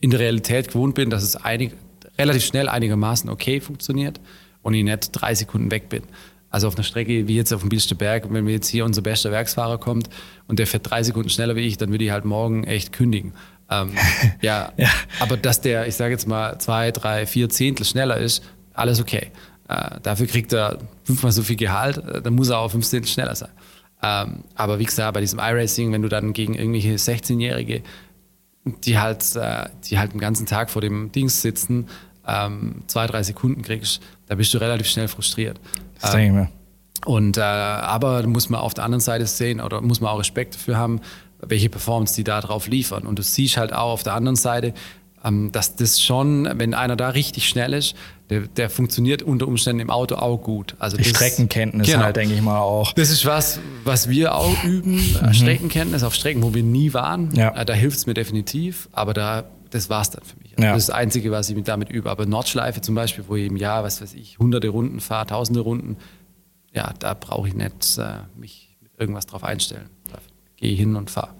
[0.00, 1.72] in der Realität gewohnt bin, dass es einig,
[2.18, 4.20] relativ schnell einigermaßen okay funktioniert
[4.62, 6.02] und ich nicht drei Sekunden weg bin.
[6.50, 9.02] Also auf einer Strecke wie jetzt auf dem Bielster Berg, wenn wir jetzt hier unser
[9.02, 10.08] bester Werksfahrer kommt
[10.46, 13.32] und der fährt drei Sekunden schneller wie ich, dann würde ich halt morgen echt kündigen.
[13.70, 13.92] Ähm,
[14.40, 18.44] ja, ja, aber dass der, ich sage jetzt mal, zwei, drei, vier Zehntel schneller ist,
[18.72, 19.30] alles okay.
[19.68, 23.08] Äh, dafür kriegt er fünfmal so viel Gehalt, äh, dann muss er auch fünf Zehntel
[23.08, 23.50] schneller sein.
[24.02, 27.82] Ähm, aber wie gesagt, bei diesem iRacing, wenn du dann gegen irgendwelche 16-Jährige,
[28.64, 31.88] die halt, äh, die halt den ganzen Tag vor dem Dings sitzen,
[32.26, 35.58] ähm, zwei, drei Sekunden kriegst, da bist du relativ schnell frustriert.
[36.00, 36.48] Das denke ich mir.
[37.06, 40.78] Und aber muss man auf der anderen Seite sehen oder muss man auch Respekt dafür
[40.78, 41.00] haben,
[41.40, 43.06] welche Performance die da drauf liefern.
[43.06, 44.72] Und du siehst halt auch auf der anderen Seite,
[45.24, 47.94] ähm, dass das schon, wenn einer da richtig schnell ist,
[48.30, 50.74] der, der funktioniert unter Umständen im Auto auch gut.
[50.78, 52.04] Also die Streckenkenntnis genau.
[52.04, 52.92] halt, denke ich mal auch.
[52.92, 54.96] Das ist was, was wir auch üben.
[54.96, 55.34] Mhm.
[55.34, 57.34] Streckenkenntnis auf Strecken, wo wir nie waren.
[57.34, 57.54] Ja.
[57.54, 60.52] Äh, da hilft es mir definitiv, aber da, das war es dann für mich.
[60.52, 60.72] Also ja.
[60.72, 62.10] Das ist das Einzige, was ich damit übe.
[62.10, 65.60] Aber Nordschleife zum Beispiel, wo ich im Jahr, was weiß ich, hunderte Runden fahre, tausende
[65.60, 65.96] Runden,
[66.72, 69.90] ja, da brauche ich nicht äh, mich mit irgendwas drauf einstellen.
[70.10, 70.18] Da
[70.56, 71.34] gehe ich hin und fahre.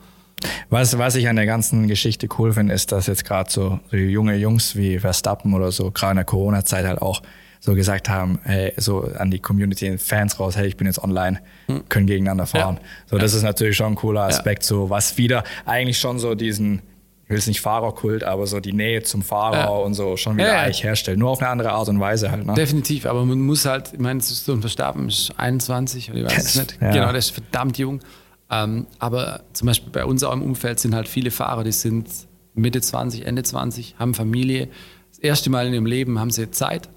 [0.69, 3.97] Was, was ich an der ganzen Geschichte cool finde, ist, dass jetzt gerade so, so
[3.97, 7.23] junge Jungs wie Verstappen oder so, gerade in der Corona-Zeit halt auch
[7.65, 11.41] so gesagt haben, hey, so an die Community, Fans raus, hey, ich bin jetzt online,
[11.67, 11.89] hm.
[11.89, 12.77] können gegeneinander fahren.
[12.77, 12.89] Ja.
[13.07, 13.39] So, das ja.
[13.39, 14.69] ist natürlich schon ein cooler Aspekt, ja.
[14.69, 16.83] so was wieder eigentlich schon so diesen,
[17.25, 20.59] ich will es nicht Fahrerkult, aber so die Nähe zum Fahrer und so schon wieder
[20.59, 21.19] eigentlich herstellen.
[21.19, 22.45] Nur auf eine andere Art und Weise halt.
[22.45, 22.53] Ne?
[22.53, 26.45] Definitiv, aber man muss halt, ich meine, so ein Verstappen ist 21 oder ich weiß
[26.45, 26.81] es nicht.
[26.81, 28.01] Genau, der ist verdammt jung.
[28.51, 32.09] Ähm, aber zum Beispiel bei uns auch im Umfeld sind halt viele Fahrer, die sind
[32.55, 34.69] Mitte 20, Ende 20, haben Familie.
[35.11, 36.89] Das erste Mal in ihrem Leben haben sie Zeit,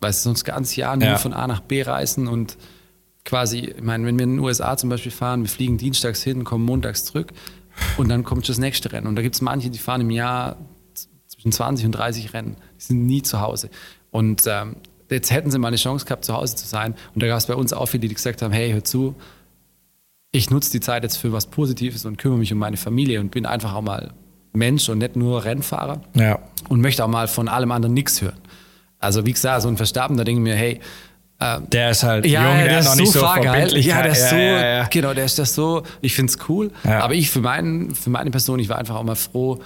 [0.00, 1.18] weil sie sonst ganz Jahr nur ja.
[1.18, 2.56] von A nach B reisen und
[3.24, 6.44] quasi, ich meine, wenn wir in den USA zum Beispiel fahren, wir fliegen dienstags hin,
[6.44, 7.32] kommen montags zurück
[7.96, 9.06] und dann kommt das nächste Rennen.
[9.06, 10.56] Und da gibt es manche, die fahren im Jahr
[11.26, 12.56] zwischen 20 und 30 Rennen.
[12.78, 13.70] Die sind nie zu Hause.
[14.10, 14.76] Und ähm,
[15.10, 16.94] jetzt hätten sie mal eine Chance gehabt, zu Hause zu sein.
[17.14, 19.14] Und da gab es bei uns auch viele, die gesagt haben, hey, hör zu,
[20.34, 23.30] ich nutze die Zeit jetzt für was Positives und kümmere mich um meine Familie und
[23.30, 24.12] bin einfach auch mal
[24.52, 26.00] Mensch und nicht nur Rennfahrer.
[26.14, 26.40] Ja.
[26.68, 28.40] Und möchte auch mal von allem anderen nichts hören.
[28.98, 30.80] Also wie gesagt, so ein Verstappen, da denke ich mir, hey,
[31.38, 33.86] äh, der ist halt ja, jung, der, der ist noch so nicht so verbindlich.
[33.86, 36.72] Ja, der ist so, ja, ja, genau, der ist das so, ich finde es cool.
[36.82, 39.60] Aber ich für, meinen, für meine Person, ich war einfach auch mal froh,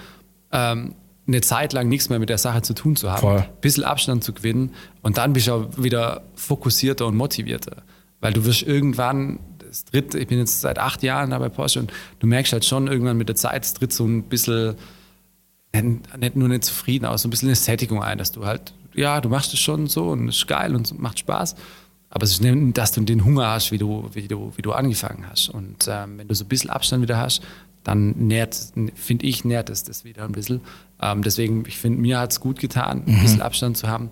[0.53, 0.95] ähm,
[1.27, 3.21] eine Zeit lang nichts mehr mit der Sache zu tun zu haben.
[3.21, 3.39] Voll.
[3.39, 7.85] Ein bisschen Abstand zu gewinnen und dann bist du auch wieder fokussierter und motivierter.
[8.21, 11.81] Weil du wirst irgendwann das tritt, ich bin jetzt seit acht Jahren da bei Porsche
[11.81, 14.75] und du merkst halt schon irgendwann mit der Zeit, es tritt so ein bisschen,
[15.73, 19.21] nicht nur nicht zufrieden, aber so ein bisschen eine Sättigung ein, dass du halt, ja,
[19.21, 21.55] du machst es schon so und es ist geil und macht Spaß.
[22.11, 24.73] Aber es ist nicht, dass du den Hunger hast, wie du, wie du, wie du
[24.73, 25.51] angefangen hast.
[25.51, 27.43] Und ähm, wenn du so ein bisschen Abstand wieder hast,
[27.85, 28.57] dann nährt,
[28.95, 30.63] finde ich, nährt es das wieder ein bisschen.
[31.01, 33.43] Ähm, deswegen, ich finde, mir hat es gut getan, ein bisschen mhm.
[33.43, 34.11] Abstand zu haben.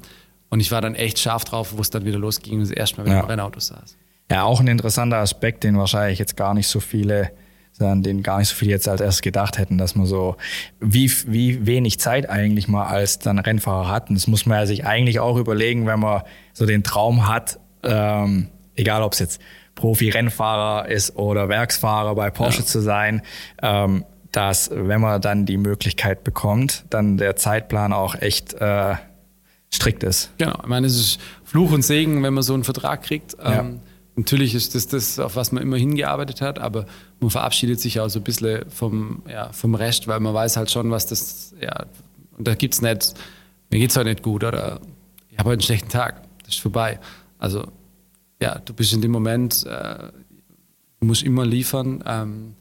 [0.50, 2.98] Und ich war dann echt scharf drauf, wo es dann wieder losging und das erste
[2.98, 3.22] Mal wieder ja.
[3.22, 3.96] im Rennauto saß.
[4.30, 7.30] Ja, auch ein interessanter Aspekt, den wahrscheinlich jetzt gar nicht so viele,
[7.78, 10.36] an den gar nicht so viele jetzt als erstes gedacht hätten, dass man so,
[10.80, 14.08] wie, wie wenig Zeit eigentlich mal als dann Rennfahrer hat.
[14.08, 17.60] Und das muss man ja sich eigentlich auch überlegen, wenn man so den Traum hat,
[17.84, 19.40] ähm, egal ob es jetzt
[19.76, 22.66] Profi-Rennfahrer ist oder Werksfahrer bei Porsche ja.
[22.66, 23.22] zu sein,
[23.62, 28.94] ähm, dass wenn man dann die Möglichkeit bekommt, dann der Zeitplan auch echt äh,
[29.72, 30.30] strikt ist.
[30.38, 33.36] Genau, ich meine, es ist Fluch und Segen, wenn man so einen Vertrag kriegt.
[33.38, 33.66] Ja.
[34.16, 36.86] Natürlich ist das das, auf was man immer hingearbeitet hat, aber
[37.20, 40.70] man verabschiedet sich auch so ein bisschen vom, ja, vom Rest, weil man weiß halt
[40.70, 41.84] schon, was das, ja,
[42.38, 43.12] und da gibt es nicht,
[43.70, 44.80] mir geht es heute nicht gut oder
[45.30, 46.98] ich habe heute einen schlechten Tag, das ist vorbei.
[47.38, 47.66] Also,
[48.40, 50.10] ja, du bist in dem Moment, äh,
[51.00, 52.02] du musst immer liefern.
[52.06, 52.54] Ähm,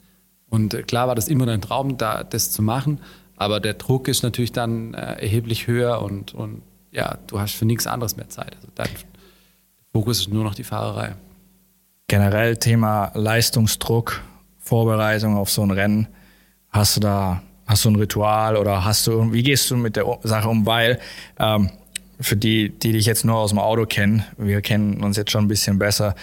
[0.50, 3.00] und klar war das immer dein Traum, da, das zu machen,
[3.34, 7.64] aber der Druck ist natürlich dann äh, erheblich höher und, und ja, du hast für
[7.64, 8.56] nichts anderes mehr Zeit.
[8.56, 8.88] Also dein
[9.92, 11.16] Fokus ist nur noch die Fahrerei
[12.08, 14.22] generell Thema Leistungsdruck,
[14.58, 16.08] Vorbereitung auf so ein Rennen.
[16.70, 20.04] Hast du da, hast du ein Ritual oder hast du, wie gehst du mit der
[20.22, 20.66] Sache um?
[20.66, 21.00] Weil
[21.38, 21.70] ähm,
[22.20, 25.44] für die, die dich jetzt nur aus dem Auto kennen, wir kennen uns jetzt schon
[25.44, 26.14] ein bisschen besser,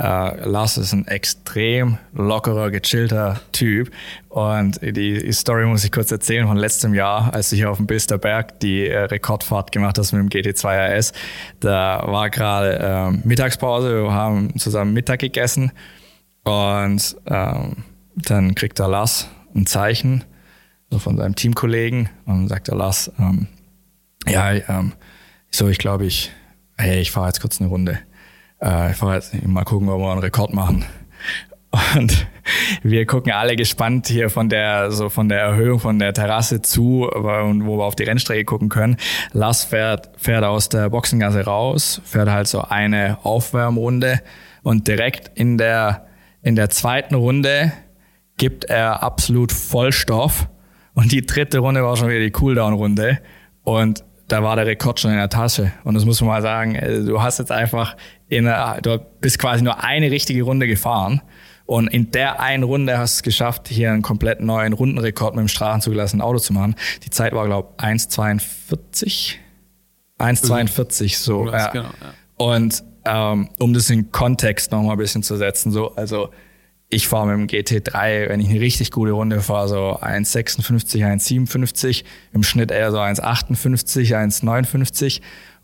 [0.00, 3.90] äh, Lars ist ein extrem lockerer, gechillter Typ.
[4.30, 7.86] Und die Story muss ich kurz erzählen von letztem Jahr, als du hier auf dem
[7.86, 11.12] Bilsterberg die äh, Rekordfahrt gemacht hast mit dem GT2 RS.
[11.60, 15.70] Da war gerade äh, Mittagspause, wir haben zusammen Mittag gegessen.
[16.44, 17.76] Und ähm,
[18.14, 20.24] dann kriegt der Lars ein Zeichen
[20.90, 23.48] so von seinem Teamkollegen und sagt der Lars, ähm,
[24.26, 24.92] ja, ähm,
[25.50, 26.32] so, ich glaube, ich,
[26.78, 27.98] hey, ich fahre jetzt kurz eine Runde
[28.60, 30.84] äh, ich jetzt mal gucken, ob wir einen Rekord machen.
[31.94, 32.26] Und
[32.82, 37.08] wir gucken alle gespannt hier von der, so von der Erhöhung von der Terrasse zu,
[37.12, 38.96] wo wir auf die Rennstrecke gucken können.
[39.32, 44.20] Lars fährt, fährt aus der Boxengasse raus, fährt halt so eine Aufwärmrunde
[44.62, 46.06] Und direkt in der,
[46.42, 47.72] in der zweiten Runde
[48.36, 50.48] gibt er absolut Vollstoff.
[50.94, 53.20] Und die dritte Runde war schon wieder die Cooldown-Runde.
[53.62, 55.72] Und da war der Rekord schon in der Tasche.
[55.84, 57.96] Und das muss man mal sagen, äh, du hast jetzt einfach
[58.30, 61.20] in einer, du bist quasi nur eine richtige Runde gefahren.
[61.66, 65.42] Und in der einen Runde hast du es geschafft, hier einen komplett neuen Rundenrekord mit
[65.42, 66.74] dem straßenzugelassenen Auto zu machen.
[67.04, 69.34] Die Zeit war, glaube ich, 1,42.
[70.18, 71.48] 1,42 so.
[71.48, 71.68] Ja.
[71.68, 72.14] Genau, ja.
[72.36, 76.30] Und ähm, um das in Kontext noch mal ein bisschen zu setzen, so, also
[76.88, 82.04] ich fahre mit dem GT3, wenn ich eine richtig gute Runde fahre, so 1,56, 1,57,
[82.32, 85.20] im Schnitt eher so 1,58, 1,59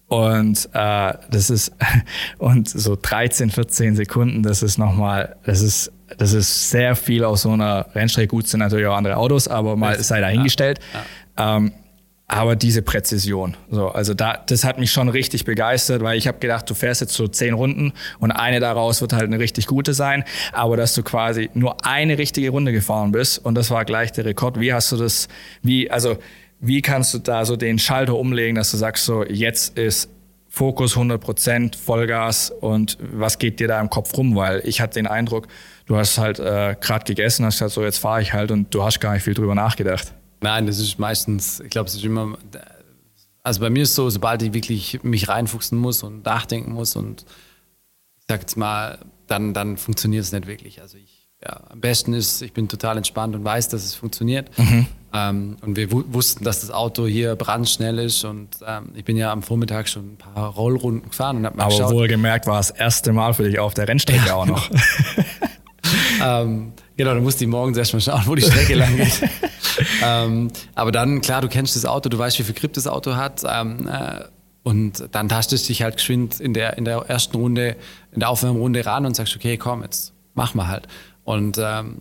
[0.08, 1.72] und äh, das ist
[2.38, 7.38] und so 13, 14 Sekunden, das ist nochmal, das ist das ist sehr viel auf
[7.38, 8.28] so einer Rennstrecke.
[8.28, 10.78] Gut sind natürlich auch andere Autos, aber mal sei dahingestellt.
[10.92, 11.56] Ja, ja.
[11.56, 11.72] Ähm,
[12.28, 13.56] aber diese Präzision.
[13.70, 17.00] So, also da, das hat mich schon richtig begeistert, weil ich habe gedacht, du fährst
[17.00, 20.94] jetzt so zehn Runden und eine daraus wird halt eine richtig gute sein, aber dass
[20.94, 24.58] du quasi nur eine richtige Runde gefahren bist und das war gleich der Rekord.
[24.58, 25.28] Wie hast du das,
[25.62, 26.18] wie, also
[26.60, 30.08] wie kannst du da so den Schalter umlegen, dass du sagst, so jetzt ist
[30.48, 34.36] Fokus 100 Prozent, Vollgas und was geht dir da im Kopf rum?
[34.36, 35.48] Weil ich hatte den Eindruck,
[35.84, 38.82] du hast halt äh, gerade gegessen, hast gesagt, so jetzt fahre ich halt und du
[38.82, 40.14] hast gar nicht viel drüber nachgedacht.
[40.40, 42.38] Nein, das ist meistens, ich glaube, es ist immer,
[43.42, 47.26] also bei mir ist so, sobald ich wirklich mich reinfuchsen muss und nachdenken muss und
[48.18, 50.80] ich sag jetzt mal, dann, dann funktioniert es nicht wirklich.
[50.80, 54.56] Also ich, ja, am besten ist, ich bin total entspannt und weiß, dass es funktioniert.
[54.58, 54.86] Mhm.
[55.16, 59.32] Ähm, und wir wussten, dass das Auto hier brandschnell ist und ähm, ich bin ja
[59.32, 61.92] am Vormittag schon ein paar Rollrunden gefahren und habe mal Aber geschaut.
[61.92, 64.34] wohlgemerkt war das erste Mal für dich auf der Rennstrecke ja.
[64.34, 64.68] auch noch.
[66.22, 69.22] ähm, genau, du musst die morgens erstmal schauen, wo die Strecke lang geht.
[70.04, 73.16] ähm, aber dann, klar, du kennst das Auto, du weißt, wie viel Grip das Auto
[73.16, 73.42] hat.
[73.48, 74.24] Ähm, äh,
[74.64, 77.76] und dann tastest du dich halt geschwind in der, in der ersten Runde,
[78.12, 80.88] in der Aufwärmrunde ran und sagst, okay, komm, jetzt machen wir halt.
[81.24, 81.96] Und ähm,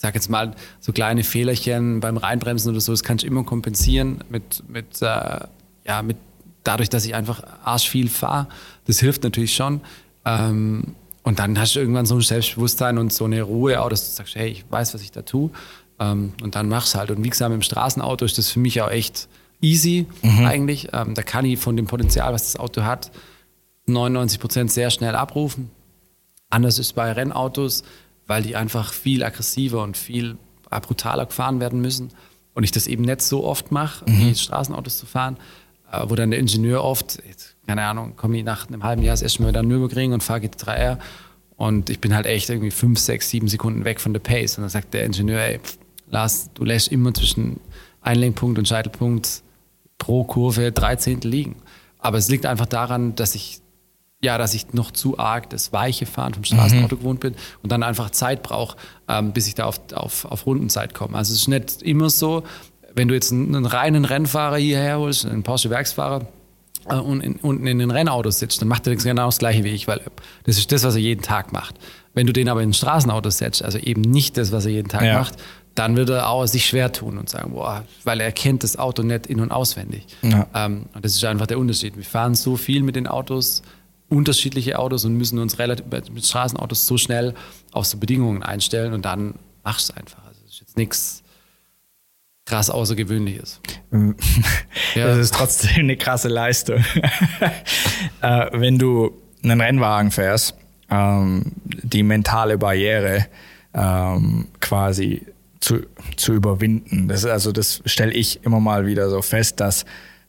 [0.00, 3.44] ich sag jetzt mal, so kleine Fehlerchen beim Reinbremsen oder so, das kannst du immer
[3.44, 5.40] kompensieren mit, mit, äh,
[5.86, 6.16] ja, mit
[6.64, 8.46] dadurch, dass ich einfach arsch viel fahre.
[8.86, 9.82] Das hilft natürlich schon.
[10.24, 14.06] Ähm, und dann hast du irgendwann so ein Selbstbewusstsein und so eine Ruhe, auch dass
[14.08, 15.50] du sagst, hey, ich weiß, was ich da tue.
[15.98, 17.10] Ähm, und dann mach's halt.
[17.10, 19.28] Und wie gesagt, im Straßenauto ist das für mich auch echt
[19.60, 20.46] easy mhm.
[20.46, 20.88] eigentlich.
[20.94, 23.10] Ähm, da kann ich von dem Potenzial, was das Auto hat,
[23.84, 25.70] 99 Prozent sehr schnell abrufen.
[26.48, 27.84] Anders ist bei Rennautos,
[28.30, 30.36] weil die einfach viel aggressiver und viel
[30.70, 32.10] brutaler gefahren werden müssen.
[32.54, 34.20] Und ich das eben nicht so oft mache, mhm.
[34.20, 35.36] wie Straßenautos zu fahren,
[35.90, 37.20] äh, wo dann der Ingenieur oft,
[37.66, 40.42] keine Ahnung, komme ich nach einem halben Jahr das erste Mal wieder Nürburgring und fahre
[40.42, 40.98] GT3R
[41.56, 44.58] und ich bin halt echt irgendwie fünf, sechs, sieben Sekunden weg von der Pace.
[44.58, 45.58] Und dann sagt der Ingenieur, ey,
[46.08, 47.58] Lars, du lässt immer zwischen
[48.00, 49.42] Einlenkpunkt und Scheitelpunkt
[49.98, 51.56] pro Kurve drei Zehntel liegen.
[51.98, 53.60] Aber es liegt einfach daran, dass ich
[54.22, 56.98] ja, dass ich noch zu arg das weiche Fahren vom Straßenauto mhm.
[56.98, 58.76] gewohnt bin und dann einfach Zeit brauche,
[59.08, 61.16] ähm, bis ich da auf, auf, auf Rundenzeit komme.
[61.16, 62.42] Also es ist nicht immer so,
[62.94, 66.26] wenn du jetzt einen, einen reinen Rennfahrer hierher holst, einen Porsche-Werksfahrer,
[66.88, 69.68] äh, und in, unten in den Rennautos sitzt, dann macht er genau das gleiche wie
[69.68, 70.00] ich, weil
[70.44, 71.76] das ist das, was er jeden Tag macht.
[72.14, 74.88] Wenn du den aber in ein Straßenauto setzt, also eben nicht das, was er jeden
[74.88, 75.18] Tag ja.
[75.18, 75.36] macht,
[75.74, 79.02] dann wird er auch sich schwer tun und sagen, boah, weil er kennt das Auto
[79.02, 80.06] nicht in- und auswendig.
[80.22, 80.46] Ja.
[80.54, 81.96] Ähm, und das ist einfach der Unterschied.
[81.96, 83.62] Wir fahren so viel mit den Autos,
[84.10, 87.34] unterschiedliche Autos und müssen uns relativ mit Straßenautos so schnell
[87.72, 90.26] auf so Bedingungen einstellen und dann machst du es einfach.
[90.26, 91.22] Also das ist jetzt nichts
[92.44, 93.60] krass Außergewöhnliches.
[94.94, 95.06] ja.
[95.06, 96.78] Das ist trotzdem eine krasse Leistung.
[98.22, 100.56] äh, wenn du einen Rennwagen fährst,
[100.90, 103.26] ähm, die mentale Barriere
[103.72, 105.24] ähm, quasi
[105.60, 107.06] zu, zu überwinden.
[107.06, 109.84] Das, also das stelle ich immer mal wieder so fest, dass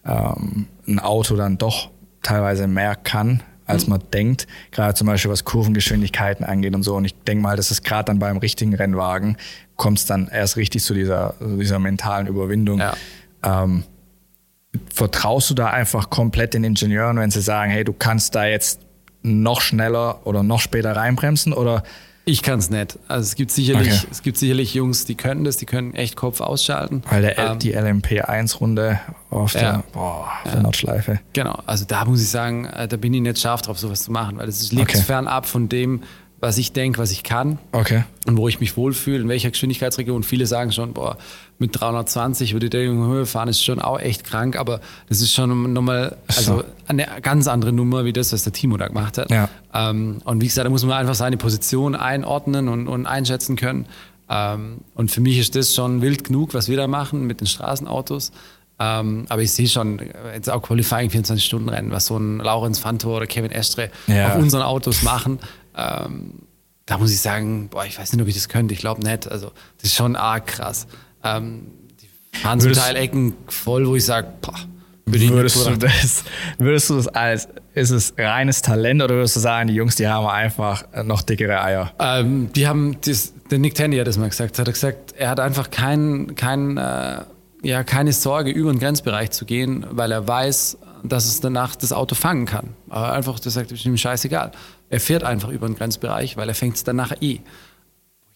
[0.06, 1.90] ähm, ein Auto dann doch
[2.22, 3.42] teilweise mehr kann,
[3.72, 4.48] als man denkt.
[4.72, 6.96] Gerade zum Beispiel was Kurvengeschwindigkeiten angeht und so.
[6.96, 9.38] Und ich denke mal, das ist gerade dann beim richtigen Rennwagen,
[9.76, 12.80] kommt es dann erst richtig zu dieser, dieser mentalen Überwindung.
[12.80, 12.94] Ja.
[13.44, 13.84] Ähm,
[14.94, 18.80] vertraust du da einfach komplett den Ingenieuren, wenn sie sagen, hey, du kannst da jetzt
[19.24, 21.54] noch schneller oder noch später reinbremsen?
[21.54, 21.84] Oder
[22.26, 23.00] ich kann es nicht.
[23.08, 24.08] Also es gibt sicherlich, okay.
[24.12, 27.02] es gibt sicherlich Jungs, die können das, die können echt Kopf ausschalten.
[27.10, 30.60] Weil der, ähm, die LMP1-Runde auf der, ja, boah, ja.
[30.62, 31.20] Nordschleife.
[31.34, 34.12] Genau, also da muss ich sagen, äh, da bin ich nicht scharf drauf, sowas zu
[34.12, 35.02] machen, weil es liegt okay.
[35.02, 36.04] fernab von dem,
[36.42, 38.04] was ich denke, was ich kann okay.
[38.26, 40.24] und wo ich mich wohlfühle, in welcher Geschwindigkeitsregion.
[40.24, 41.18] Viele sagen schon, boah,
[41.60, 45.34] mit 320 würde der in Höhe fahren, ist schon auch echt krank, aber das ist
[45.34, 49.30] schon nochmal also eine ganz andere Nummer, wie das, was der Timo da gemacht hat.
[49.30, 49.50] Ja.
[49.72, 53.86] Ähm, und wie gesagt, da muss man einfach seine Position einordnen und, und einschätzen können.
[54.28, 57.48] Ähm, und für mich ist das schon wild genug, was wir da machen mit den
[57.48, 58.32] Straßenautos.
[58.80, 60.02] Ähm, aber ich sehe schon,
[60.34, 64.30] jetzt auch Qualifying 24-Stunden-Rennen, was so ein Laurenz Fantor oder Kevin Estre ja.
[64.30, 65.38] auf unseren Autos machen.
[65.76, 66.44] Ähm,
[66.86, 68.74] da muss ich sagen, boah, ich weiß nicht, ob ich das könnte.
[68.74, 69.30] Ich glaube nicht.
[69.30, 70.88] Also, das ist schon arg krass.
[71.24, 71.68] Ähm,
[72.02, 74.34] die fahren zum Teil Ecken voll, wo ich sage,
[75.06, 76.24] Würdest du, das,
[76.58, 80.08] würdest du das als, ist es reines Talent oder würdest du sagen, die Jungs, die
[80.08, 81.92] haben einfach noch dickere Eier?
[82.00, 85.30] Ähm, die haben, das, der Nick Tandy hat das mal gesagt, hat er gesagt, er
[85.30, 87.22] hat einfach kein, kein, äh,
[87.64, 91.92] ja, keine Sorge, über den Grenzbereich zu gehen, weil er weiß, dass es danach das
[91.94, 92.70] Auto fangen kann.
[92.90, 94.52] Aber einfach, das sagt ihm scheißegal.
[94.92, 97.40] Er fährt einfach über den Grenzbereich, weil er fängt es danach eh.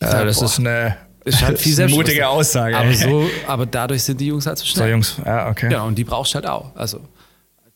[0.01, 2.77] Ja, sag, das boah, ist eine ist halt viel ist mutige Aussage.
[2.77, 4.85] Aber, so, aber dadurch sind die Jungs halt so schnell.
[4.85, 5.67] So Jungs, ja, okay.
[5.67, 6.73] Genau, und die brauchst du halt auch.
[6.75, 7.01] Also,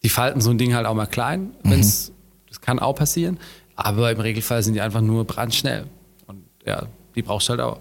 [0.01, 1.51] die falten so ein Ding halt auch mal klein.
[1.63, 2.13] Wenn's, mhm.
[2.47, 3.37] Das kann auch passieren.
[3.75, 5.85] Aber im Regelfall sind die einfach nur brandschnell.
[6.25, 6.83] Und ja,
[7.15, 7.79] die brauchst du halt auch.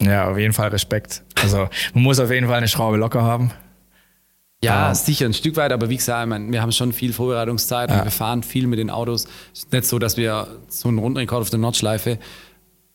[0.00, 1.22] Ja, auf jeden Fall Respekt.
[1.42, 3.50] Also, man muss auf jeden Fall eine Schraube locker haben.
[4.64, 7.90] Ja, um, sicher ein Stück weit, aber wie gesagt, meine, wir haben schon viel Vorbereitungszeit
[7.90, 7.98] ja.
[7.98, 9.26] und wir fahren viel mit den Autos.
[9.52, 12.18] Es ist nicht so, dass wir so einen Rundenrekord auf der Nordschleife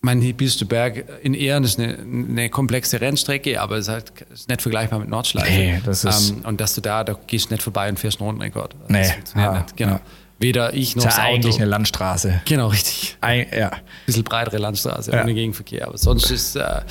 [0.01, 0.21] mein
[0.67, 4.99] Berg in Ehren ist eine, eine, komplexe Rennstrecke, aber es ist halt ist nicht vergleichbar
[4.99, 5.51] mit Nordschleife.
[5.51, 8.27] Nee, das ist ähm, und dass du da, da gehst nicht vorbei und fährst einen
[8.27, 8.75] Rundenrekord.
[8.87, 9.77] Nee, das funktioniert ja, nicht.
[9.77, 9.91] Genau.
[9.93, 10.01] Ja.
[10.39, 12.41] Weder ich noch das ist ja eigentlich eine Landstraße.
[12.45, 13.17] Genau, richtig.
[13.19, 13.71] Ein, ja.
[13.71, 15.21] Ein bisschen breitere Landstraße, ja.
[15.21, 15.87] ohne Gegenverkehr.
[15.87, 16.81] Aber sonst ist, äh,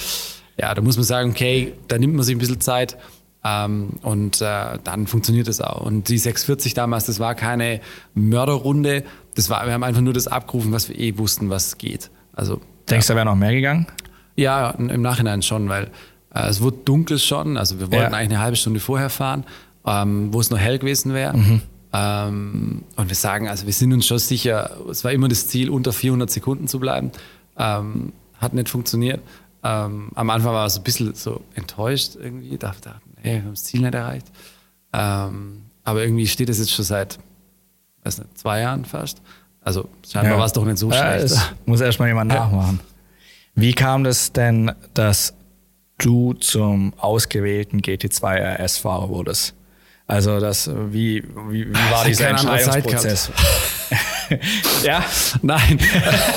[0.60, 2.98] ja, da muss man sagen, okay, da nimmt man sich ein bisschen Zeit.
[3.44, 5.80] Ähm, und äh, dann funktioniert es auch.
[5.80, 7.80] Und die 640 damals, das war keine
[8.14, 9.04] Mörderrunde.
[9.34, 12.10] Das war, wir haben einfach nur das abgerufen, was wir eh wussten, was geht.
[12.32, 13.86] Also Denkst du, da wäre noch mehr gegangen?
[14.36, 15.90] Ja, im Nachhinein schon, weil
[16.34, 17.56] äh, es wurde dunkel schon.
[17.56, 18.18] Also wir wollten ja.
[18.18, 19.44] eigentlich eine halbe Stunde vorher fahren,
[19.86, 21.36] ähm, wo es noch hell gewesen wäre.
[21.36, 21.62] Mhm.
[21.92, 25.70] Ähm, und wir sagen, also wir sind uns schon sicher, es war immer das Ziel,
[25.70, 27.12] unter 400 Sekunden zu bleiben.
[27.56, 29.20] Ähm, hat nicht funktioniert.
[29.64, 33.64] Ähm, am Anfang war es ein bisschen so enttäuscht irgendwie, dachte, hey, wir haben das
[33.64, 34.26] Ziel nicht erreicht.
[34.92, 37.18] Ähm, aber irgendwie steht es jetzt schon seit,
[38.04, 39.20] weiß nicht, zwei Jahren fast.
[39.60, 40.38] Also scheinbar ja.
[40.38, 41.54] war es doch nicht so ja, schlecht.
[41.66, 42.80] muss erstmal jemand nachmachen.
[43.54, 45.34] Wie kam das denn, dass
[45.98, 49.54] du zum ausgewählten GT2 RS-Fahrer wurdest?
[50.06, 53.30] Also das, wie, wie, wie war dieser Entscheidungsprozess?
[54.84, 55.04] ja?
[55.42, 55.78] Nein.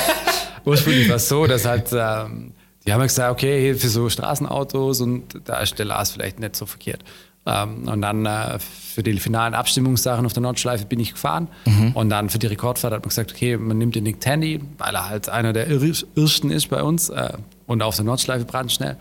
[0.66, 2.54] Ursprünglich war es so, dass halt, ähm,
[2.86, 6.56] die haben ja gesagt, okay, für so Straßenautos und da ist der Lars vielleicht nicht
[6.56, 7.04] so verkehrt.
[7.46, 11.48] Ähm, und dann äh, für die finalen Abstimmungssachen auf der Nordschleife bin ich gefahren.
[11.66, 11.92] Mhm.
[11.94, 14.96] Und dann für die Rekordfahrt hat man gesagt, okay, man nimmt den Nick Tandy, weil
[14.96, 17.34] er halt einer der Irrsten ist bei uns äh,
[17.66, 18.98] und auf der Nordschleife brandschnell.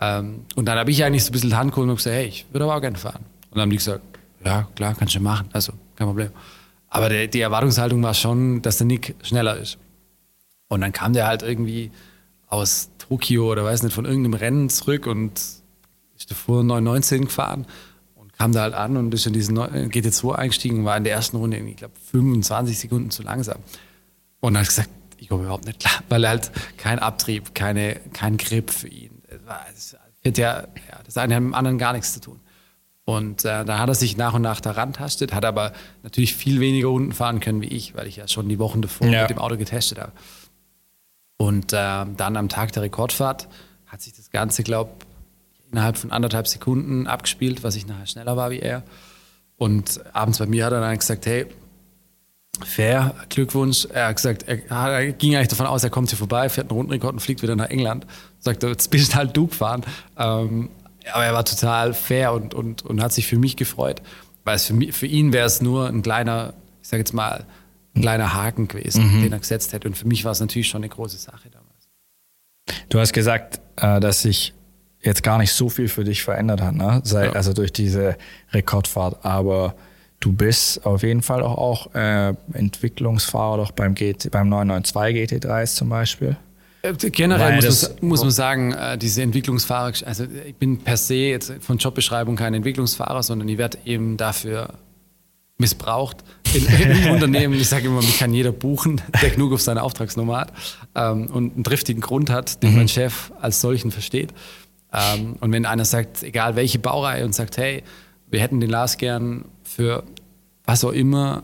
[0.00, 2.46] Ähm, und dann habe ich eigentlich so ein bisschen Hand geholt und gesagt, hey, ich
[2.52, 3.24] würde aber auch gerne fahren.
[3.50, 4.02] Und dann haben die gesagt,
[4.44, 6.30] ja, klar, kannst du machen, also kein Problem.
[6.88, 9.78] Aber der, die Erwartungshaltung war schon, dass der Nick schneller ist.
[10.68, 11.90] Und dann kam der halt irgendwie
[12.52, 17.66] aus Tokio oder weiß nicht, von irgendeinem Rennen zurück und ist davor 919 gefahren
[18.14, 21.14] und kam da halt an und ist in diesen GT2 eingestiegen und war in der
[21.14, 23.58] ersten Runde, ich glaube, 25 Sekunden zu langsam.
[24.40, 28.00] Und dann hat gesagt, ich komme überhaupt nicht klar, weil er halt kein Abtrieb, keine,
[28.12, 29.22] kein Grip für ihn.
[29.72, 30.66] Es hat ja, ja,
[31.04, 32.40] das eine hat mit dem anderen gar nichts zu tun.
[33.04, 36.60] Und äh, da hat er sich nach und nach daran tastet, hat aber natürlich viel
[36.60, 39.22] weniger Runden fahren können wie ich, weil ich ja schon die Wochen davor ja.
[39.22, 40.12] mit dem Auto getestet habe.
[41.42, 43.48] Und äh, dann am Tag der Rekordfahrt
[43.88, 44.92] hat sich das Ganze, glaube
[45.72, 48.84] innerhalb von anderthalb Sekunden abgespielt, was ich nachher schneller war wie er.
[49.56, 51.46] Und abends bei mir hat er dann gesagt, hey,
[52.64, 53.88] fair, Glückwunsch.
[53.92, 56.76] Er hat gesagt, er, er ging eigentlich davon aus, er kommt hier vorbei, fährt einen
[56.76, 58.06] Rundenrekord und fliegt wieder nach England.
[58.38, 59.82] Sagt, jetzt bist du halt du gefahren.
[60.16, 60.70] Ähm,
[61.12, 64.00] aber er war total fair und, und, und hat sich für mich gefreut.
[64.44, 67.46] Weil es für, mich, für ihn wäre es nur ein kleiner, ich sage jetzt mal,
[67.94, 69.22] ein kleiner Haken gewesen, mhm.
[69.22, 69.88] den er gesetzt hätte.
[69.88, 71.88] Und für mich war es natürlich schon eine große Sache damals.
[72.88, 74.54] Du hast gesagt, äh, dass sich
[75.00, 77.00] jetzt gar nicht so viel für dich verändert hat, ne?
[77.04, 77.32] Sei, ja.
[77.32, 78.16] Also durch diese
[78.52, 79.24] Rekordfahrt.
[79.24, 79.74] Aber
[80.20, 85.74] du bist auf jeden Fall auch, auch äh, Entwicklungsfahrer doch beim, GT, beim 992 GT3
[85.74, 86.36] zum Beispiel.
[86.82, 91.14] Äh, generell muss man, muss man, sagen, äh, diese Entwicklungsfahrer, also ich bin per se
[91.14, 94.74] jetzt von Jobbeschreibung kein Entwicklungsfahrer, sondern ich werde eben dafür
[95.62, 96.18] missbraucht
[96.52, 97.54] in, in Unternehmen.
[97.54, 100.52] Ich sage immer, mich kann jeder buchen, der genug auf seine Auftragsnummer hat
[100.94, 102.76] ähm, und einen driftigen Grund hat, den mhm.
[102.76, 104.34] mein Chef als solchen versteht.
[104.92, 107.82] Ähm, und wenn einer sagt, egal welche Baureihe, und sagt, hey,
[108.30, 110.04] wir hätten den Lars gern für
[110.64, 111.42] was auch immer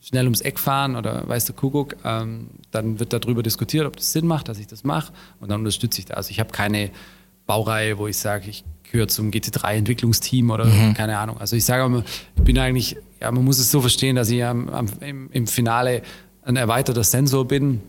[0.00, 4.12] schnell ums Eck fahren oder weißt du, Kuckuck, ähm, dann wird darüber diskutiert, ob das
[4.12, 6.16] Sinn macht, dass ich das mache und dann unterstütze ich das.
[6.16, 6.90] Also ich habe keine
[7.46, 10.94] Baureihe, wo ich sage, ich gehöre zum GT3-Entwicklungsteam oder mhm.
[10.94, 11.38] keine Ahnung.
[11.38, 12.04] Also ich sage immer,
[12.36, 15.46] ich bin eigentlich, ja, man muss es so verstehen, dass ich am, am, im, im
[15.46, 16.02] Finale
[16.42, 17.80] ein erweiterter Sensor bin,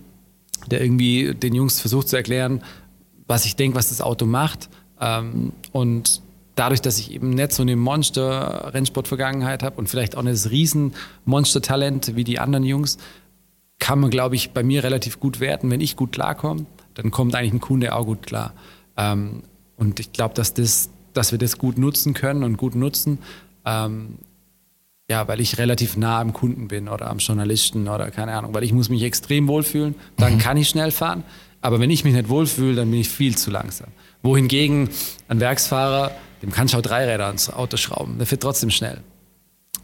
[0.67, 2.63] der irgendwie den Jungs versucht zu erklären,
[3.27, 4.69] was ich denke, was das Auto macht
[4.99, 6.21] ähm, und
[6.55, 12.15] dadurch, dass ich eben nicht so eine Monster-Rennsport-Vergangenheit habe und vielleicht auch nicht das Riesen-Monster-Talent
[12.15, 12.97] wie die anderen Jungs,
[13.79, 15.71] kann man, glaube ich, bei mir relativ gut werten.
[15.71, 16.65] Wenn ich gut klarkomme,
[16.95, 18.53] dann kommt eigentlich ein Kunde auch gut klar.
[18.97, 19.43] Ähm,
[19.77, 23.19] und ich glaube, dass, das, dass wir das gut nutzen können und gut nutzen.
[23.65, 24.17] Ähm,
[25.09, 28.63] ja, weil ich relativ nah am Kunden bin oder am Journalisten oder keine Ahnung, weil
[28.63, 30.37] ich muss mich extrem wohlfühlen, dann mhm.
[30.39, 31.23] kann ich schnell fahren.
[31.61, 33.89] Aber wenn ich mich nicht wohlfühle, dann bin ich viel zu langsam.
[34.21, 34.89] Wohingegen
[35.27, 39.01] ein Werksfahrer, dem kannst du auch drei Räder ans Auto schrauben, der fährt trotzdem schnell.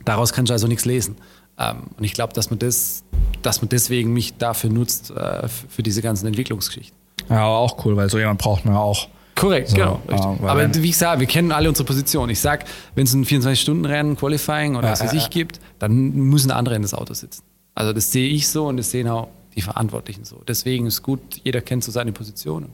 [0.05, 1.17] Daraus kannst du also nichts lesen.
[1.57, 3.03] Ähm, und ich glaube, dass man das,
[3.41, 6.95] dass man deswegen mich dafür nutzt, äh, für diese ganzen Entwicklungsgeschichten.
[7.29, 9.07] Ja, auch cool, weil so jemand braucht man auch.
[9.35, 10.01] Korrekt, so, genau.
[10.07, 10.13] Äh,
[10.47, 12.29] Aber wie ich sage, wir kennen alle unsere Position.
[12.29, 12.65] Ich sage,
[12.95, 16.93] wenn es ein 24-Stunden-Rennen, Qualifying oder was weiß ich gibt, dann müssen andere in das
[16.93, 17.43] Auto sitzen.
[17.75, 20.41] Also das sehe ich so und das sehen auch die Verantwortlichen so.
[20.47, 22.69] Deswegen ist gut, jeder kennt so seine Position.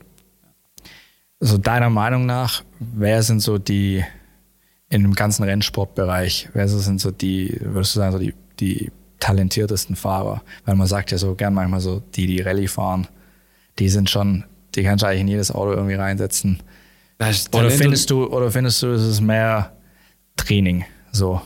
[1.40, 4.04] Also deiner Meinung nach, wer sind so die
[4.88, 9.96] in dem ganzen Rennsportbereich, wer sind so die, würdest du sagen, so die, die talentiertesten
[9.96, 10.42] Fahrer?
[10.64, 13.08] Weil man sagt ja so gern manchmal so, die, die Rallye fahren,
[13.78, 14.44] die sind schon,
[14.74, 16.62] die kannst du eigentlich in jedes Auto irgendwie reinsetzen.
[17.52, 19.76] Oder findest du, oder findest du, es ist mehr
[20.36, 21.40] Training so?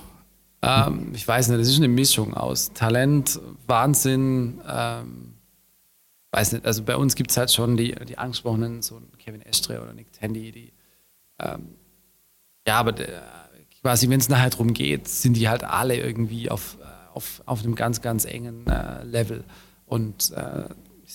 [0.62, 5.35] Ähm, ich weiß nicht, das ist eine Mischung aus Talent, Wahnsinn, ähm,
[6.33, 9.83] weiß nicht, also bei uns gibt es halt schon die, die angesprochenen, so Kevin Estre
[9.83, 10.72] oder Nick Tandy, die
[11.39, 11.77] ähm,
[12.66, 13.22] ja, aber der,
[13.81, 17.62] quasi, wenn es nachher darum geht, sind die halt alle irgendwie auf, äh, auf, auf
[17.62, 19.45] einem ganz, ganz engen äh, Level.
[19.87, 20.64] Und äh,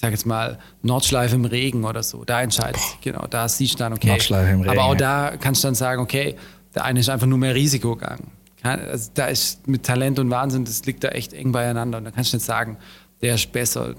[0.01, 3.77] sage jetzt mal, Nordschleife im Regen oder so, da entscheidet sich, genau, da siehst du
[3.77, 4.07] dann, okay.
[4.07, 4.77] Nordschleife im Regen.
[4.77, 6.35] Aber auch da kannst du dann sagen, okay,
[6.75, 8.31] der eine ist einfach nur mehr Risiko gegangen.
[8.63, 11.97] Also da ist mit Talent und Wahnsinn, das liegt da echt eng beieinander.
[11.97, 12.77] Und da kannst du nicht sagen,
[13.21, 13.95] der ist besser.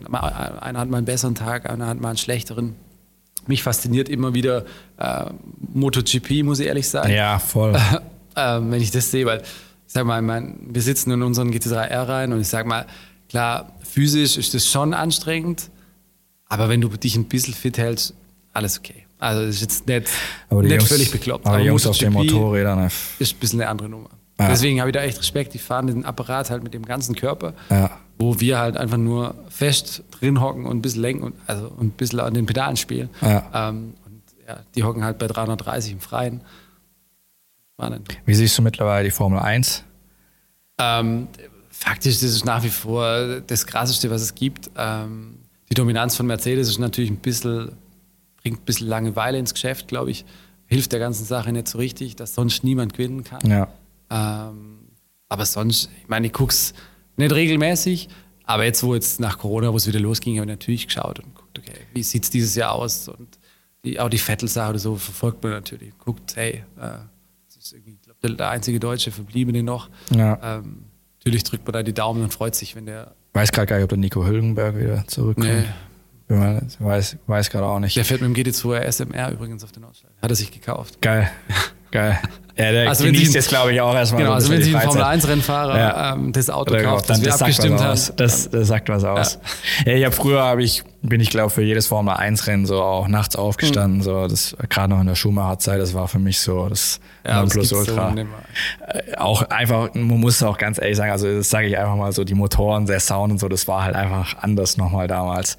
[0.61, 2.77] Einer hat mal einen besseren Tag, einer hat mal einen schlechteren.
[3.47, 4.65] Mich fasziniert immer wieder
[4.99, 5.25] äh,
[5.73, 7.13] MotoGP, muss ich ehrlich sagen.
[7.13, 7.75] Ja, voll.
[8.37, 12.09] äh, wenn ich das sehe, weil ich sag mal, mein, wir sitzen in unseren GT3R
[12.09, 12.87] rein und ich sag mal,
[13.29, 15.71] klar, physisch ist das schon anstrengend,
[16.53, 18.13] aber wenn du dich ein bisschen fit hältst,
[18.53, 19.07] alles okay.
[19.19, 20.11] Also das ist jetzt nicht,
[20.51, 21.47] nicht Jungs, völlig bekloppt.
[21.47, 22.89] Aber, aber die Jungs auf den Motorrädern ne?
[23.19, 24.11] ist ein bisschen eine andere Nummer.
[24.39, 24.49] Ja.
[24.49, 25.55] Deswegen habe ich da echt Respekt.
[25.55, 27.91] Die fahren den Apparat halt mit dem ganzen Körper, ja.
[28.19, 31.87] wo wir halt einfach nur fest drin hocken und ein bisschen lenken und, also, und
[31.87, 33.09] ein bisschen an den Pedalen spielen.
[33.23, 33.71] Ja.
[33.71, 36.43] Ähm, und ja, die hocken halt bei 330 im Freien.
[37.73, 38.09] Spannend.
[38.27, 39.85] Wie siehst du mittlerweile die Formel 1?
[40.79, 41.29] Ähm,
[41.71, 44.71] faktisch das ist nach wie vor das Krasseste, was es gibt.
[44.77, 45.39] Ähm,
[45.73, 47.73] die Dominanz von Mercedes ist natürlich ein bisschen,
[48.43, 50.27] bringt ein bisschen Langeweile ins Geschäft, glaube ich.
[50.67, 53.41] Hilft der ganzen Sache nicht so richtig, dass sonst niemand gewinnen kann.
[53.49, 53.69] Ja.
[54.11, 54.81] Ähm,
[55.31, 56.75] aber sonst, ich meine, ich gucke es
[57.17, 58.11] nicht regelmäßig,
[58.45, 61.35] aber jetzt, wo jetzt nach Corona, wo es wieder losging, habe ich natürlich geschaut und
[61.35, 63.09] guckt, okay, wie sieht es dieses Jahr aus?
[63.09, 63.39] Und
[63.83, 65.97] die, auch die Vettel-Sache oder so verfolgt man natürlich.
[65.97, 66.99] Guckt, hey, äh,
[67.47, 69.89] das ist irgendwie, ich glaube, der einzige Deutsche Verbliebene noch.
[70.15, 70.59] Ja.
[70.59, 70.85] Ähm,
[71.19, 73.15] natürlich drückt man da die Daumen und freut sich, wenn der.
[73.33, 75.49] Weiß gerade gar nicht, ob der Nico Hülkenberg wieder zurückkommt.
[75.49, 75.65] Nee.
[76.67, 77.97] Ich weiß, weiß gerade auch nicht.
[77.97, 80.15] Der fährt mit dem GT2 SMR übrigens auf den Nordschleife.
[80.21, 81.03] Hat er sich gekauft.
[81.03, 81.31] Geil.
[81.91, 82.19] Geil.
[82.57, 84.23] Ja, der also genießt jetzt, glaube ich, auch erstmal.
[84.23, 86.13] Genau, also wenn Sie einen Formel-1-Rennfahrer ja.
[86.13, 87.99] ähm, das Auto kauft, das wir abgestimmt haben.
[88.17, 89.39] Das, das sagt was aus.
[89.87, 93.09] Ja, ja ich habe früher, hab ich, bin ich glaube für jedes Formel-1-Rennen so auch
[93.09, 93.99] nachts aufgestanden.
[93.99, 94.03] Mhm.
[94.03, 97.63] So, das gerade noch in der Schumacher-Zeit, das war für mich so das ja, Ultra.
[97.63, 101.97] So äh, auch einfach, man muss auch ganz ehrlich sagen, also das sage ich einfach
[101.97, 105.57] mal so, die Motoren, der Sound und so, das war halt einfach anders nochmal damals.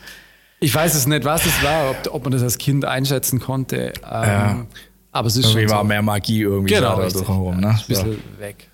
[0.59, 3.93] Ich weiß es nicht, was es war, ob, ob man das als Kind einschätzen konnte.
[4.09, 4.65] Ähm, ja.
[5.13, 5.87] Aber es ist irgendwie schon war so.
[5.87, 7.59] mehr Magie irgendwie genau, da drumherum.
[7.59, 7.69] Ne?
[7.69, 8.41] Ein bisschen so.
[8.41, 8.69] weg.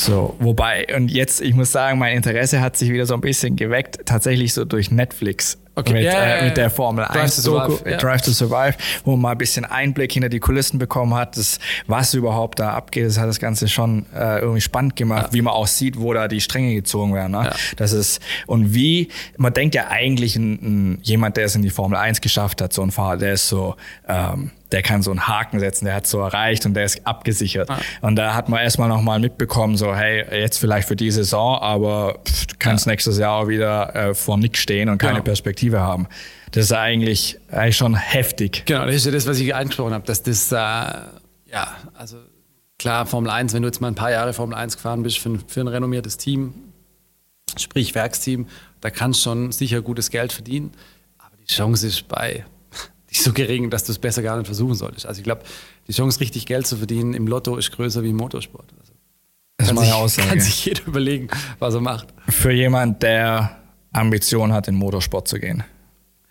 [0.00, 3.56] So, wobei, und jetzt, ich muss sagen, mein Interesse hat sich wieder so ein bisschen
[3.56, 5.58] geweckt, tatsächlich so durch Netflix.
[5.74, 5.92] Okay.
[5.92, 8.74] Mit, ja, äh, mit der Formel Drive 1 to Doku, Survive, Drive to Survive,
[9.04, 12.72] wo man mal ein bisschen Einblick hinter die Kulissen bekommen hat, das, was überhaupt da
[12.72, 13.06] abgeht.
[13.06, 16.28] Das hat das Ganze schon äh, irgendwie spannend gemacht, wie man auch sieht, wo da
[16.28, 17.32] die Stränge gezogen werden.
[17.32, 17.50] Ne?
[17.76, 21.70] Das ist, und wie, man denkt ja eigentlich, ein, ein, jemand, der es in die
[21.70, 23.76] Formel 1 geschafft hat, so ein Fahrer, der ist so,
[24.08, 27.70] ähm, der kann so einen Haken setzen, der hat so erreicht und der ist abgesichert.
[27.70, 27.78] Ah.
[28.00, 32.18] Und da hat man erstmal nochmal mitbekommen, so, hey, jetzt vielleicht für die Saison, aber
[32.26, 32.92] pff, du kannst ja.
[32.92, 35.22] nächstes Jahr auch wieder äh, vor nichts stehen und keine ja.
[35.22, 36.08] Perspektive haben.
[36.52, 38.64] Das ist eigentlich, eigentlich schon heftig.
[38.66, 42.18] Genau, das ist ja das, was ich angesprochen habe, dass das, äh, ja, also
[42.78, 45.30] klar, Formel 1, wenn du jetzt mal ein paar Jahre Formel 1 gefahren bist für
[45.30, 46.54] ein, für ein renommiertes Team,
[47.56, 48.46] sprich Werksteam,
[48.80, 50.72] da kannst du schon sicher gutes Geld verdienen,
[51.18, 52.44] aber die Chance ist bei
[53.12, 55.04] nicht so gering, dass du es besser gar nicht versuchen solltest.
[55.04, 55.42] Also ich glaube,
[55.86, 58.72] die Chance, richtig Geld zu verdienen im Lotto ist größer wie im Motorsport.
[58.80, 58.92] Also
[59.58, 60.28] das kann, sich, Aussage.
[60.28, 62.08] kann sich jeder überlegen, was er macht.
[62.28, 63.58] Für jemand, der
[63.92, 65.62] Ambition hat, in Motorsport zu gehen.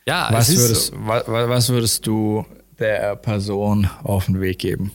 [0.08, 0.96] Ja, was es würdest, so.
[1.06, 2.46] was, was würdest du
[2.80, 4.92] der Person auf den Weg geben?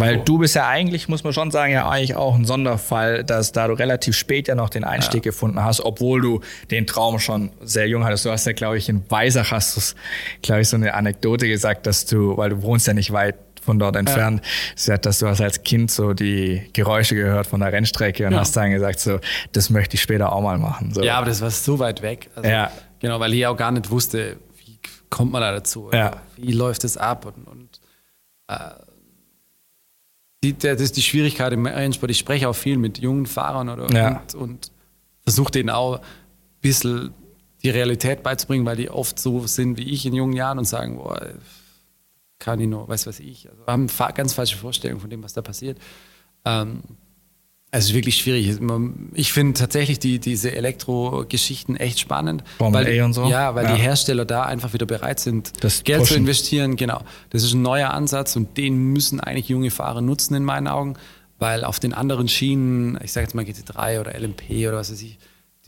[0.00, 0.22] Weil oh.
[0.24, 3.68] du bist ja eigentlich, muss man schon sagen, ja eigentlich auch ein Sonderfall, dass da
[3.68, 5.30] du relativ spät ja noch den Einstieg ja.
[5.30, 6.40] gefunden hast, obwohl du
[6.70, 8.24] den Traum schon sehr jung hattest.
[8.24, 9.80] Du hast ja, glaube ich, in Weisach hast du,
[10.42, 13.78] glaube ich, so eine Anekdote gesagt, dass du, weil du wohnst ja nicht weit von
[13.78, 14.42] dort entfernt,
[14.86, 14.96] ja.
[14.96, 18.40] dass du hast als Kind so die Geräusche gehört von der Rennstrecke und ja.
[18.40, 19.20] hast dann gesagt, so,
[19.52, 20.92] das möchte ich später auch mal machen.
[20.92, 21.02] So.
[21.02, 22.30] Ja, aber das war so weit weg.
[22.34, 22.70] Also, ja.
[23.00, 24.78] Genau, weil ich auch gar nicht wusste, wie
[25.08, 25.90] kommt man da dazu?
[25.92, 26.22] Ja.
[26.36, 27.26] Wie läuft es ab?
[27.26, 27.80] Und, und
[28.48, 28.54] äh,
[30.42, 32.10] die, das ist die Schwierigkeit im Rennsport.
[32.10, 34.20] Ich spreche auch viel mit jungen Fahrern oder, ja.
[34.20, 34.72] und, und
[35.22, 36.04] versuche denen auch ein
[36.60, 37.14] bisschen
[37.62, 40.96] die Realität beizubringen, weil die oft so sind wie ich in jungen Jahren und sagen,
[40.96, 41.20] boah,
[42.38, 43.48] kann ich nur, weiß was ich.
[43.50, 45.78] Also haben ganz falsche Vorstellungen von dem, was da passiert.
[46.46, 46.82] Ähm,
[47.72, 48.58] es ist wirklich schwierig.
[49.14, 52.42] Ich finde tatsächlich die, diese Elektro-Geschichten echt spannend.
[52.58, 53.28] Formel weil, und so.
[53.28, 53.74] Ja, weil ja.
[53.74, 56.14] die Hersteller da einfach wieder bereit sind, das Geld pushen.
[56.14, 56.74] zu investieren.
[56.74, 57.02] Genau.
[57.30, 60.94] Das ist ein neuer Ansatz und den müssen eigentlich junge Fahrer nutzen in meinen Augen,
[61.38, 65.02] weil auf den anderen Schienen, ich sage jetzt mal GT3 oder LMP oder was weiß
[65.02, 65.18] ich,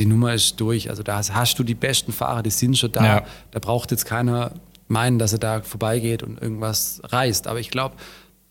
[0.01, 0.91] die Nummer ist durch.
[0.91, 3.05] Also da hast du die besten Fahrer, die sind schon da.
[3.05, 3.27] Ja.
[3.53, 4.53] Da braucht jetzt keiner
[4.89, 7.47] meinen, dass er da vorbeigeht und irgendwas reißt.
[7.47, 7.95] Aber ich glaube,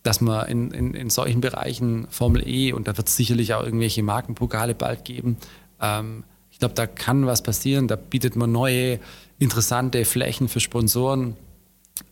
[0.04, 3.64] dass man in, in, in solchen Bereichen Formel E und da wird es sicherlich auch
[3.64, 5.38] irgendwelche Markenpokale bald geben.
[5.80, 7.88] Ähm, ich glaube, da kann was passieren.
[7.88, 9.00] Da bietet man neue,
[9.40, 11.36] interessante Flächen für Sponsoren,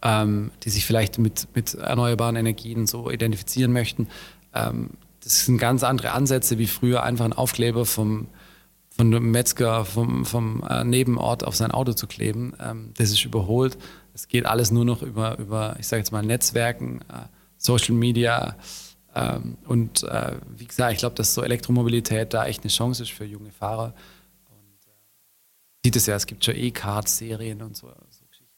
[0.02, 4.08] ähm, die sich vielleicht mit, mit erneuerbaren Energien so identifizieren möchten.
[4.54, 4.92] Ähm,
[5.24, 8.28] das sind ganz andere Ansätze wie früher einfach ein Aufkleber vom,
[8.90, 12.54] von einem Metzger vom, vom äh, Nebenort auf sein Auto zu kleben.
[12.60, 13.78] Ähm, das ist überholt.
[14.14, 17.02] Es geht alles nur noch über, über ich sage jetzt mal, Netzwerken.
[17.10, 17.28] Äh,
[17.60, 18.55] Social Media.
[19.14, 23.12] Ähm, und äh, wie gesagt, ich glaube, dass so Elektromobilität da echt eine Chance ist
[23.12, 23.93] für junge Fahrer.
[24.49, 28.55] Und äh, sieht es ja, es gibt schon E-Card-Serien und so, so, Geschichten.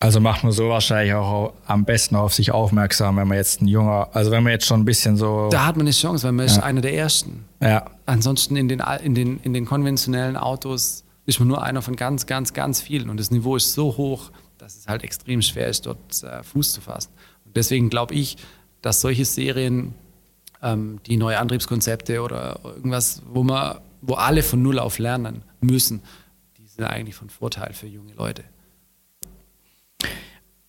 [0.00, 3.66] Also macht man so wahrscheinlich auch am besten auf sich aufmerksam, wenn man jetzt ein
[3.66, 5.48] junger, also wenn man jetzt schon ein bisschen so.
[5.50, 6.52] Da hat man eine Chance, weil man ja.
[6.52, 7.44] ist einer der ersten.
[7.60, 7.86] Ja.
[8.06, 12.26] Ansonsten in den, in, den, in den konventionellen Autos ist man nur einer von ganz,
[12.26, 13.10] ganz, ganz vielen.
[13.10, 16.72] Und das Niveau ist so hoch, dass es halt extrem schwer ist, dort äh, Fuß
[16.72, 17.10] zu fassen.
[17.54, 18.36] Deswegen glaube ich,
[18.82, 19.94] dass solche Serien,
[20.62, 26.02] ähm, die neue Antriebskonzepte oder irgendwas, wo man, wo alle von Null auf lernen müssen,
[26.56, 28.44] die sind eigentlich von Vorteil für junge Leute.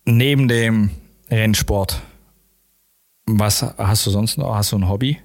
[0.04, 0.90] Neben dem
[1.30, 2.00] Rennsport,
[3.26, 4.54] was hast du sonst noch?
[4.54, 5.18] Hast du ein Hobby?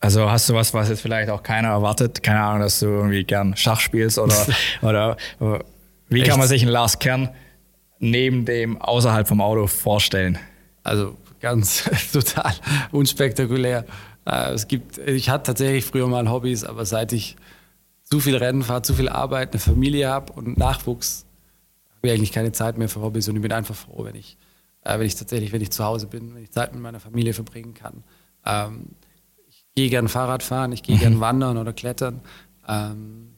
[0.00, 2.22] Also hast du was, was jetzt vielleicht auch keiner erwartet?
[2.22, 4.34] Keine Ahnung, dass du irgendwie gern Schach spielst oder,
[4.82, 5.16] oder
[6.08, 6.30] wie Echt?
[6.30, 7.30] kann man sich einen Lars Kern
[7.98, 10.38] neben dem außerhalb vom Auto vorstellen?
[10.86, 12.54] Also ganz total
[12.92, 13.84] unspektakulär.
[14.24, 17.36] Äh, es gibt, ich hatte tatsächlich früher mal Hobbys, aber seit ich
[18.04, 21.26] zu viel Rennen fahre, zu viel Arbeit, eine Familie habe und Nachwuchs,
[21.96, 24.36] habe ich eigentlich keine Zeit mehr für Hobbys und ich bin einfach froh, wenn ich,
[24.82, 27.34] äh, wenn ich tatsächlich, wenn ich zu Hause bin, wenn ich Zeit mit meiner Familie
[27.34, 28.04] verbringen kann.
[28.44, 28.90] Ähm,
[29.48, 31.00] ich gehe gern Fahrrad fahren, ich gehe mhm.
[31.00, 32.20] gern wandern oder klettern,
[32.68, 33.32] ähm,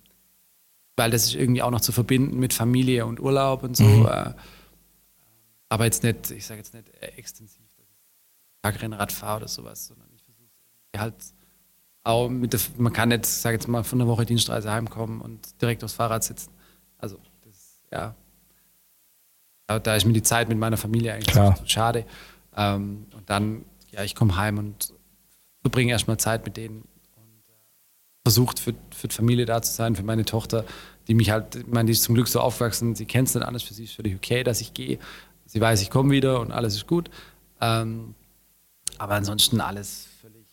[0.97, 3.85] weil das ist irgendwie auch noch zu verbinden mit Familie und Urlaub und so.
[3.85, 4.35] Mhm.
[5.69, 9.87] Aber jetzt nicht, ich sage jetzt nicht äh, extensiv, dass ich Tagrennrad fahre oder sowas,
[9.87, 10.49] sondern ich versuche
[10.97, 11.15] halt
[12.05, 15.61] auch mit der, man kann nicht, sage jetzt mal, von der Woche Dienstreise heimkommen und
[15.61, 16.51] direkt aufs Fahrrad sitzen.
[16.97, 18.15] Also, das, ja.
[19.67, 22.07] Da ist mir die Zeit mit meiner Familie eigentlich so schade.
[22.57, 24.95] Ähm, und dann, ja, ich komme heim und
[25.61, 27.53] verbringe erstmal Zeit mit denen und äh,
[28.25, 30.65] versucht für, für die Familie da zu sein, für meine Tochter,
[31.09, 33.45] die mich halt, ich meine, die ist zum Glück so aufgewachsen, sie kennt es nicht
[33.45, 34.99] alles, für sie ist völlig okay, dass ich gehe.
[35.49, 37.11] Sie weiß, ich komme wieder und alles ist gut.
[37.61, 38.15] Ähm,
[38.99, 40.47] aber ansonsten alles völlig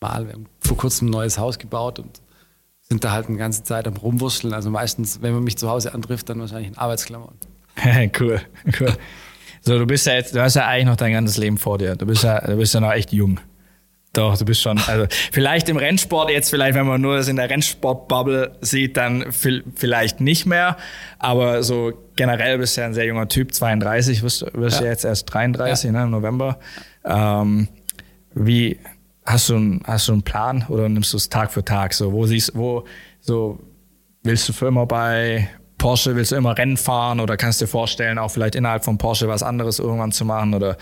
[0.00, 0.26] mal.
[0.26, 2.22] Wir haben vor kurzem ein neues Haus gebaut und
[2.80, 4.54] sind da halt eine ganze Zeit am Rumwurschteln.
[4.54, 7.34] Also meistens, wenn man mich zu Hause antrifft, dann wahrscheinlich in Arbeitsklammern.
[8.20, 8.40] cool,
[8.80, 8.96] cool.
[9.60, 11.96] So, du bist ja jetzt, du hast ja eigentlich noch dein ganzes Leben vor dir.
[11.96, 13.40] Du bist ja, du bist ja noch echt jung.
[14.18, 17.36] Doch, du bist schon, also vielleicht im Rennsport jetzt, vielleicht wenn man nur das in
[17.36, 20.76] der Rennsportbubble sieht, dann vielleicht nicht mehr,
[21.20, 24.86] aber so generell bist du ja ein sehr junger Typ, 32, wirst, wirst ja.
[24.86, 25.92] ja jetzt erst 33 ja.
[25.92, 26.58] ne, im November.
[27.04, 27.68] Ähm,
[28.34, 28.80] wie,
[29.24, 31.94] hast du, einen, hast du einen Plan oder nimmst du es Tag für Tag?
[31.94, 32.84] So, wo siehst, wo,
[33.20, 33.60] so,
[34.24, 35.48] willst du für immer bei
[35.78, 38.98] Porsche, willst du immer Rennen fahren oder kannst du dir vorstellen, auch vielleicht innerhalb von
[38.98, 40.76] Porsche was anderes irgendwann zu machen oder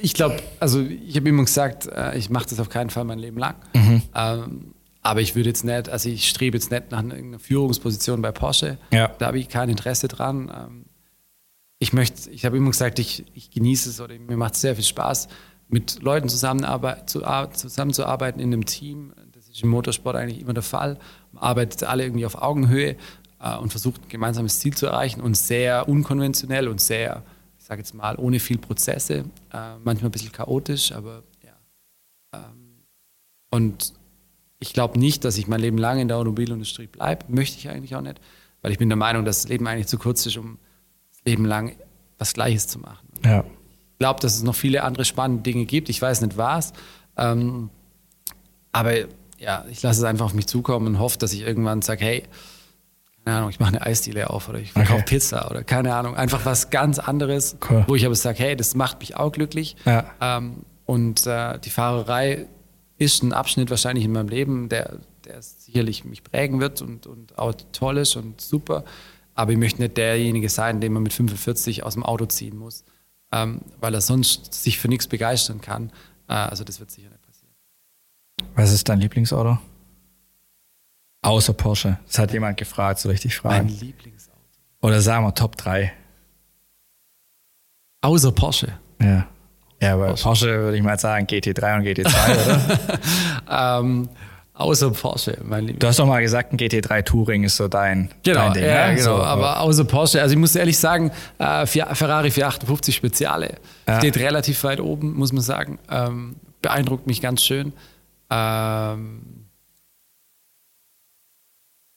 [0.00, 3.18] ich glaube, also ich habe immer gesagt, äh, ich mache das auf keinen Fall mein
[3.18, 3.56] Leben lang.
[3.74, 4.02] Mhm.
[4.14, 8.32] Ähm, aber ich würde jetzt nicht, also ich strebe jetzt nicht nach einer Führungsposition bei
[8.32, 8.78] Porsche.
[8.90, 9.08] Ja.
[9.18, 10.50] Da habe ich kein Interesse dran.
[10.54, 10.84] Ähm,
[11.78, 14.74] ich möchte, ich habe immer gesagt, ich, ich genieße es oder mir macht es sehr
[14.74, 15.28] viel Spaß,
[15.68, 19.12] mit Leuten zusammenarbeit, zu, zusammenzuarbeiten in einem Team.
[19.32, 20.98] Das ist im Motorsport eigentlich immer der Fall.
[21.32, 22.96] Man arbeitet alle irgendwie auf Augenhöhe
[23.40, 27.22] äh, und versucht ein gemeinsames Ziel zu erreichen und sehr unkonventionell und sehr
[27.64, 31.54] ich sage jetzt mal, ohne viel Prozesse, äh, manchmal ein bisschen chaotisch, aber ja.
[32.34, 32.82] Ähm,
[33.50, 33.94] und
[34.58, 37.24] ich glaube nicht, dass ich mein Leben lang in der Automobilindustrie bleibe.
[37.28, 38.20] Möchte ich eigentlich auch nicht,
[38.60, 40.58] weil ich bin der Meinung, dass das Leben eigentlich zu kurz ist, um
[41.10, 41.74] das Leben lang
[42.18, 43.08] was Gleiches zu machen.
[43.24, 43.40] Ja.
[43.92, 45.88] Ich glaube, dass es noch viele andere spannende Dinge gibt.
[45.88, 46.74] Ich weiß nicht was.
[47.16, 47.70] Ähm,
[48.72, 48.92] aber
[49.38, 52.24] ja, ich lasse es einfach auf mich zukommen und hoffe, dass ich irgendwann sage, hey,
[53.24, 55.16] keine Ahnung, ich mache eine Eisdiele auf oder ich verkaufe okay.
[55.16, 57.84] Pizza oder keine Ahnung, einfach was ganz anderes, cool.
[57.86, 59.76] wo ich aber sage, hey, das macht mich auch glücklich.
[59.86, 60.04] Ja.
[60.20, 62.46] Ähm, und äh, die Fahrerei
[62.98, 67.38] ist ein Abschnitt wahrscheinlich in meinem Leben, der, der sicherlich mich prägen wird und, und
[67.38, 68.84] auch toll ist und super.
[69.34, 72.84] Aber ich möchte nicht derjenige sein, den man mit 45 aus dem Auto ziehen muss,
[73.32, 75.90] ähm, weil er sonst sich für nichts begeistern kann.
[76.28, 77.52] Äh, also das wird sicher nicht passieren.
[78.54, 79.58] Was ist dein Lieblingsauto?
[81.24, 81.98] Außer Porsche.
[82.06, 83.66] Das hat jemand gefragt, soll ich dich fragen?
[83.66, 84.36] Mein Lieblingsauto.
[84.82, 85.90] Oder sagen wir Top 3.
[88.02, 88.68] Außer Porsche.
[89.00, 89.26] Ja.
[89.80, 93.80] Ja, aber Porsche, Porsche würde ich mal sagen GT3 und GT2, oder?
[93.80, 94.08] ähm,
[94.52, 95.78] außer Porsche, mein Lieber.
[95.78, 98.64] Du hast doch mal gesagt, ein GT3 Touring ist so dein, genau, dein Ding.
[98.64, 98.90] Ja, ja?
[98.90, 99.16] genau.
[99.16, 103.54] So, aber außer Porsche, also ich muss ehrlich sagen, äh, Ferrari 458 Speziale
[103.88, 103.98] ja.
[103.98, 105.78] steht relativ weit oben, muss man sagen.
[105.90, 107.72] Ähm, beeindruckt mich ganz schön.
[108.30, 109.43] Ähm,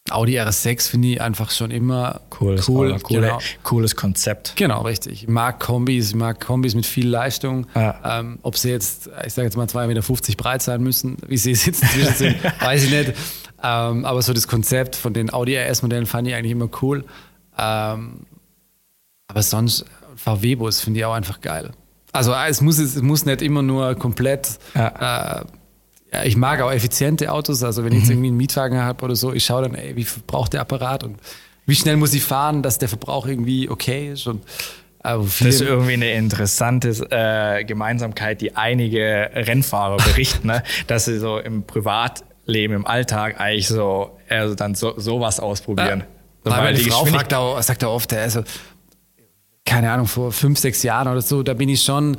[0.09, 2.93] Audi RS6 finde ich einfach schon immer cooles, cool.
[2.93, 3.39] Auto, coole, genau.
[3.63, 4.53] Cooles Konzept.
[4.55, 5.23] Genau, richtig.
[5.23, 7.67] Ich mag Kombis, ich mag Kombis mit viel Leistung.
[7.75, 8.19] Ja.
[8.19, 11.55] Ähm, ob sie jetzt, ich sage jetzt mal 2,50 Meter breit sein müssen, wie sie
[11.55, 13.13] sitzen sind, weiß ich nicht.
[13.63, 17.03] Ähm, aber so das Konzept von den Audi RS-Modellen fand ich eigentlich immer cool.
[17.57, 18.21] Ähm,
[19.27, 19.85] aber sonst,
[20.15, 21.71] VW-Bus finde ich auch einfach geil.
[22.13, 25.41] Also es muss, es muss nicht immer nur komplett ja.
[25.41, 25.45] äh,
[26.13, 27.63] ja, ich mag auch effiziente Autos.
[27.63, 28.13] Also wenn ich jetzt mhm.
[28.13, 31.17] irgendwie einen Mietwagen habe oder so, ich schaue dann, ey, wie braucht der Apparat und
[31.65, 34.27] wie schnell muss ich fahren, dass der Verbrauch irgendwie okay ist.
[34.27, 34.43] Und,
[35.03, 40.63] das ist irgendwie eine interessante äh, Gemeinsamkeit, die einige Rennfahrer berichten, ne?
[40.87, 45.99] dass sie so im Privatleben, im Alltag eigentlich so also dann so, sowas ausprobieren.
[45.99, 46.05] Ja.
[46.43, 48.43] So, weil, weil die Frau fragt auch, sagt auch oft, also
[49.65, 52.17] keine Ahnung, vor fünf, sechs Jahren oder so, da bin ich schon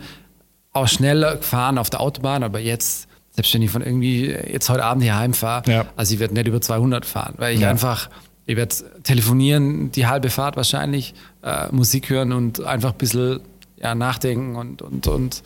[0.73, 3.08] auch schneller gefahren auf der Autobahn, aber jetzt
[3.39, 5.87] selbst wenn ich von irgendwie jetzt heute Abend hier heimfahre, ja.
[5.95, 7.71] also ich werde nicht über 200 fahren, weil ich ja.
[7.71, 8.11] einfach,
[8.47, 8.75] ich werde
[9.05, 11.15] telefonieren, die halbe Fahrt wahrscheinlich,
[11.45, 13.39] äh, Musik hören und einfach ein bisschen
[13.77, 15.45] ja, nachdenken und, und, und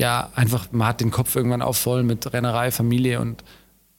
[0.00, 3.44] ja, einfach, man hat den Kopf irgendwann auch voll mit Rennerei, Familie und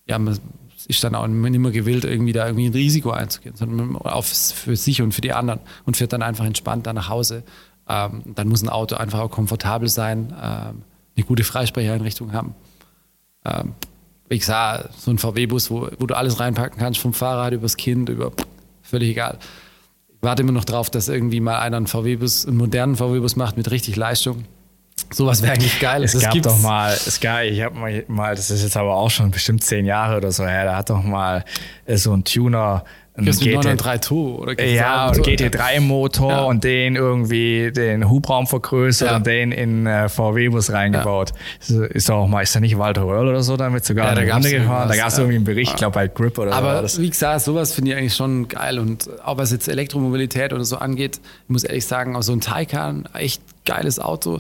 [0.08, 0.40] ja, man
[0.88, 4.76] ist dann auch nicht mehr gewillt, irgendwie da irgendwie ein Risiko einzugehen, sondern auch für
[4.76, 7.44] sich und für die anderen und fährt dann einfach entspannt da nach Hause.
[7.88, 10.82] Ähm, dann muss ein Auto einfach auch komfortabel sein, ähm,
[11.16, 12.56] eine gute Freisprecheinrichtung haben
[13.46, 13.74] ähm,
[14.30, 18.10] wie gesagt, so ein VW-Bus, wo, wo du alles reinpacken kannst, vom Fahrrad übers Kind,
[18.10, 18.32] über
[18.82, 19.38] völlig egal.
[20.10, 23.58] Ich warte immer noch drauf, dass irgendwie mal einer einen VW-Bus, einen modernen VW-Bus macht
[23.58, 24.46] mit richtig Leistung.
[25.12, 26.04] Sowas wäre eigentlich geil.
[26.04, 29.12] Es das gab doch mal, es gab, ich habe mal, das ist jetzt aber auch
[29.12, 31.46] schon bestimmt zehn Jahre oder so her, da hat doch mal
[31.88, 32.84] so ein Tuner
[33.16, 36.44] ein GT3 Tour oder ja, und GT3-Motor ja.
[36.44, 39.16] und den irgendwie den Hubraum vergrößert ja.
[39.18, 41.32] und den in äh, VW-Bus reingebaut.
[41.68, 41.84] Ja.
[41.86, 44.34] Ist doch auch mal, ist da nicht Walter Röhrl oder so damit sogar ja, da
[44.34, 44.90] Runde gefahren?
[44.90, 46.98] Da gab es irgendwie einen Bericht, ich glaube bei Grip oder Aber so.
[46.98, 50.66] Aber wie gesagt, sowas finde ich eigentlich schon geil und auch was jetzt Elektromobilität oder
[50.66, 54.40] so angeht, ich muss ehrlich sagen, auch so ein Taycan, echt geiles Auto,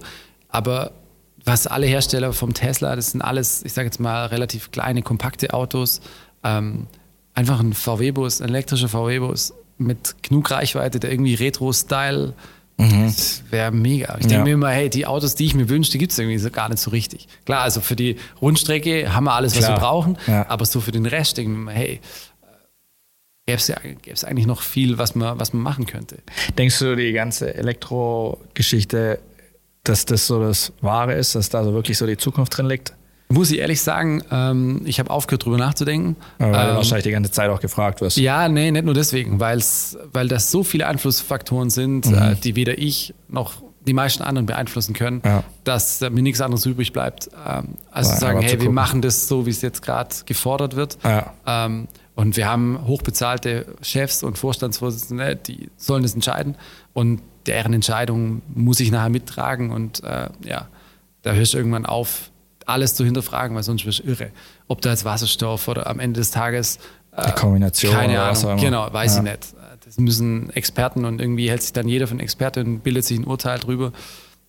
[0.49, 0.93] aber
[1.45, 5.53] was alle Hersteller vom Tesla, das sind alles, ich sage jetzt mal, relativ kleine, kompakte
[5.53, 6.01] Autos.
[6.43, 6.87] Ähm,
[7.33, 12.33] einfach ein VW-Bus, ein elektrischer VW-Bus mit genug Reichweite, der irgendwie Retro-Style,
[12.77, 13.05] mhm.
[13.05, 14.15] das wäre mega.
[14.19, 14.43] Ich denke ja.
[14.43, 16.69] mir immer, hey, die Autos, die ich mir wünsche, die gibt es irgendwie so gar
[16.69, 17.27] nicht so richtig.
[17.45, 19.63] Klar, also für die Rundstrecke haben wir alles, Klar.
[19.63, 20.47] was wir brauchen, ja.
[20.49, 21.99] aber so für den Rest denke ich mir immer, hey,
[23.45, 26.19] gäbe es ja, gäb's eigentlich noch viel, was man, was man machen könnte.
[26.57, 29.19] Denkst du, die ganze Elektrogeschichte,
[29.83, 32.93] dass das so das Wahre ist, dass da so wirklich so die Zukunft drin liegt?
[33.29, 36.17] Muss ich ehrlich sagen, ähm, ich habe aufgehört, drüber nachzudenken.
[36.37, 38.17] weil ähm, du wahrscheinlich die ganze Zeit auch gefragt wirst.
[38.17, 42.13] Ja, nee, nicht nur deswegen, weil's, weil das so viele Einflussfaktoren sind, mhm.
[42.15, 45.43] äh, die weder ich noch die meisten anderen beeinflussen können, ja.
[45.63, 49.01] dass äh, mir nichts anderes übrig bleibt, ähm, als zu sagen, hey, zu wir machen
[49.01, 50.97] das so, wie es jetzt gerade gefordert wird.
[51.03, 51.33] Ja.
[51.45, 56.55] Ähm, und wir haben hochbezahlte Chefs und Vorstandsvorsitzende, die sollen das entscheiden.
[56.93, 59.71] Und deren Entscheidung muss ich nachher mittragen.
[59.71, 60.67] Und äh, ja,
[61.23, 62.29] da hörst du irgendwann auf,
[62.65, 64.31] alles zu hinterfragen, weil sonst wirst du irre.
[64.67, 66.79] Ob da jetzt Wasserstoff oder am Ende des Tages.
[67.15, 67.93] Äh, Kombination.
[67.93, 68.57] Keine Ahnung.
[68.57, 69.23] Genau, weiß ja.
[69.23, 69.55] ich nicht.
[69.85, 73.25] Das müssen Experten und irgendwie hält sich dann jeder von Experten und bildet sich ein
[73.25, 73.91] Urteil drüber.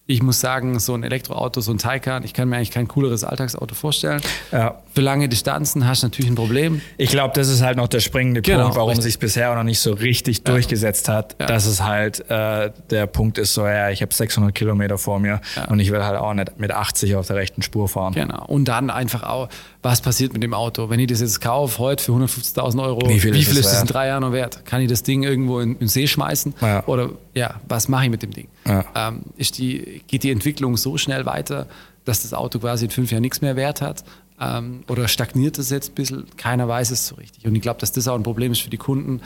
[0.07, 3.25] Ich muss sagen, so ein Elektroauto, so ein Taycan, ich kann mir eigentlich kein cooleres
[3.25, 4.21] Alltagsauto vorstellen.
[4.53, 4.83] Ja.
[4.93, 6.83] Für lange Distanzen hast du natürlich ein Problem.
[6.99, 9.81] Ich glaube, das ist halt noch der springende Genau, Punkt, warum sich bisher noch nicht
[9.81, 11.37] so richtig durchgesetzt hat.
[11.41, 11.47] Ja.
[11.47, 15.41] Dass es halt äh, der Punkt ist, so ja, ich habe 600 Kilometer vor mir
[15.69, 18.13] und ich will halt auch nicht mit 80 auf der rechten Spur fahren.
[18.13, 18.45] Genau.
[18.45, 19.49] Und dann einfach auch,
[19.81, 20.91] was passiert mit dem Auto?
[20.91, 23.81] Wenn ich das jetzt kaufe, heute für 150.000 Euro, Wie viel ist es ist das
[23.81, 24.67] in drei Jahren noch wert?
[24.67, 26.55] Kann ich das Ding irgendwo in, in den See schmeißen?
[26.61, 26.85] Ja.
[26.85, 28.49] Oder ja, was mache ich mit dem Ding?
[28.67, 28.85] Ja.
[28.95, 31.67] Ähm, ist die, geht die Entwicklung so schnell weiter,
[32.05, 34.05] dass das Auto quasi in fünf Jahren nichts mehr wert hat?
[34.41, 36.25] Ähm, oder stagniert es jetzt ein bisschen?
[36.37, 37.47] Keiner weiß es so richtig.
[37.47, 39.21] Und ich glaube, dass das auch ein Problem ist für die Kunden,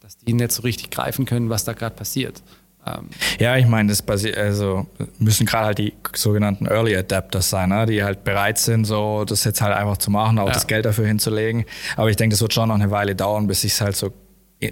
[0.00, 2.42] dass die nicht so richtig greifen können, was da gerade passiert.
[2.86, 4.86] Ähm, Ja, ich meine, das basi- also
[5.18, 7.86] müssen gerade halt die sogenannten Early Adapters sein, ne?
[7.86, 10.52] die halt bereit sind, so das jetzt halt einfach zu machen, auch Ja.
[10.52, 11.64] das Geld dafür hinzulegen.
[11.96, 14.12] Aber ich denke, das wird schon noch eine Weile dauern, bis sich halt so,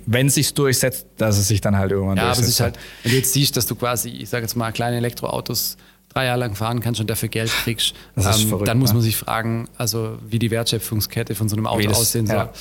[0.07, 2.49] wenn es sich durchsetzt, dass es sich dann halt irgendwann Ja, aber durchsetzt.
[2.49, 4.97] es ist halt, wenn du jetzt siehst, dass du quasi, ich sage jetzt mal, kleine
[4.99, 5.77] Elektroautos
[6.09, 9.17] drei Jahre lang fahren kannst und dafür Geld kriegst, ähm, verrückt, dann muss man sich
[9.17, 12.37] fragen, also wie die Wertschöpfungskette von so einem Auto das- aussehen soll.
[12.37, 12.53] ja.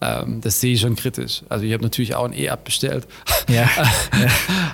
[0.00, 1.42] Ähm, das sehe ich schon kritisch.
[1.48, 3.06] Also ich habe natürlich auch ein E-Up bestellt.
[3.48, 3.66] Ja.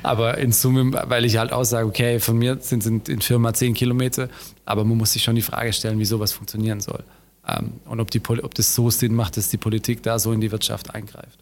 [0.03, 3.55] aber in Summe, weil ich halt auch sage, okay, von mir sind, sind in Firma
[3.55, 4.29] zehn Kilometer,
[4.65, 7.05] aber man muss sich schon die Frage stellen, wie sowas funktionieren soll.
[7.47, 10.41] Ähm, und ob, die, ob das so Sinn macht, dass die Politik da so in
[10.41, 11.39] die Wirtschaft eingreift.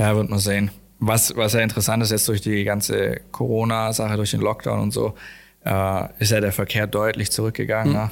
[0.00, 0.70] Ja, wird man sehen.
[0.98, 5.14] Was, was ja interessant ist jetzt durch die ganze Corona-Sache, durch den Lockdown und so,
[5.64, 7.92] äh, ist ja der Verkehr deutlich zurückgegangen.
[7.92, 8.10] Ne?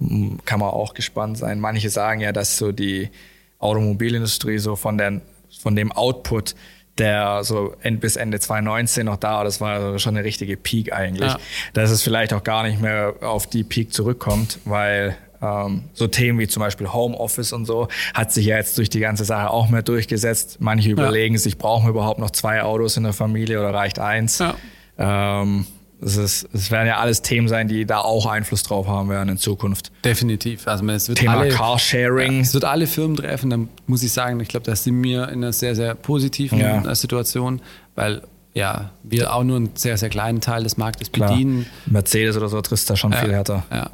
[0.00, 1.60] M- Kann man auch gespannt sein.
[1.60, 3.10] Manche sagen ja, dass so die
[3.58, 5.20] Automobilindustrie so von, der,
[5.60, 6.54] von dem Output,
[6.98, 10.92] der so end, bis Ende 2019 noch da war, das war schon eine richtige Peak
[10.92, 11.38] eigentlich, Ja.
[11.72, 16.38] dass es vielleicht auch gar nicht mehr auf die Peak zurückkommt, weil ähm, so Themen
[16.38, 19.68] wie zum Beispiel Homeoffice und so hat sich ja jetzt durch die ganze Sache auch
[19.68, 20.58] mehr durchgesetzt.
[20.60, 24.38] Manche überlegen sich, brauchen wir überhaupt noch zwei Autos in der Familie oder reicht eins?
[24.38, 24.54] Ja.
[24.98, 25.66] Ähm,
[26.00, 29.28] es, ist, es werden ja alles Themen sein, die da auch Einfluss drauf haben werden
[29.30, 29.90] in Zukunft.
[30.04, 30.66] Definitiv.
[30.68, 32.34] Also es wird Thema alle, Carsharing.
[32.34, 35.28] Ja, es wird alle Firmen treffen, dann muss ich sagen, ich glaube, da sind wir
[35.28, 36.84] in einer sehr, sehr positiven Ja.
[36.84, 37.60] äh, Situation,
[37.94, 38.22] weil
[38.54, 41.30] ja, wir auch nur einen sehr, sehr kleinen Teil des Marktes Klar.
[41.30, 41.66] bedienen.
[41.86, 43.64] Mercedes oder so trifft da schon viel härter.
[43.70, 43.90] Ja.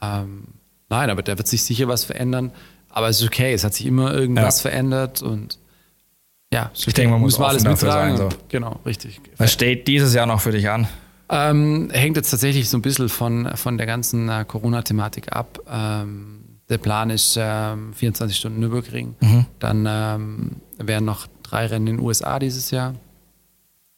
[0.00, 0.44] Ähm,
[0.88, 2.52] nein, aber da wird sich sicher was verändern.
[2.90, 4.70] Aber es ist okay, es hat sich immer irgendwas Ja.
[4.70, 5.58] verändert und
[6.52, 8.16] ja, Ich denke, man muss müssen wir alles mittragen.
[8.16, 8.36] sein, so.
[8.48, 9.20] Genau, richtig.
[9.36, 10.86] Was steht dieses Jahr noch für dich an?
[11.28, 15.58] Ähm, hängt jetzt tatsächlich so ein bisschen von, von der ganzen äh, Corona-Thematik ab.
[15.68, 19.14] Ähm, der Plan ist ähm, 24 Stunden Nürburgring.
[19.58, 22.94] Dann ähm, wären noch drei Rennen in den USA dieses Jahr.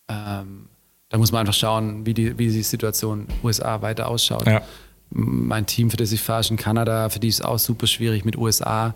[0.09, 0.69] Ähm,
[1.11, 4.47] da muss man einfach schauen, wie die, wie die Situation USA weiter ausschaut.
[4.47, 4.63] Ja.
[5.11, 7.87] Mein Team, für das ich fahre, ist in Kanada, für die ist es auch super
[7.87, 8.95] schwierig mit USA.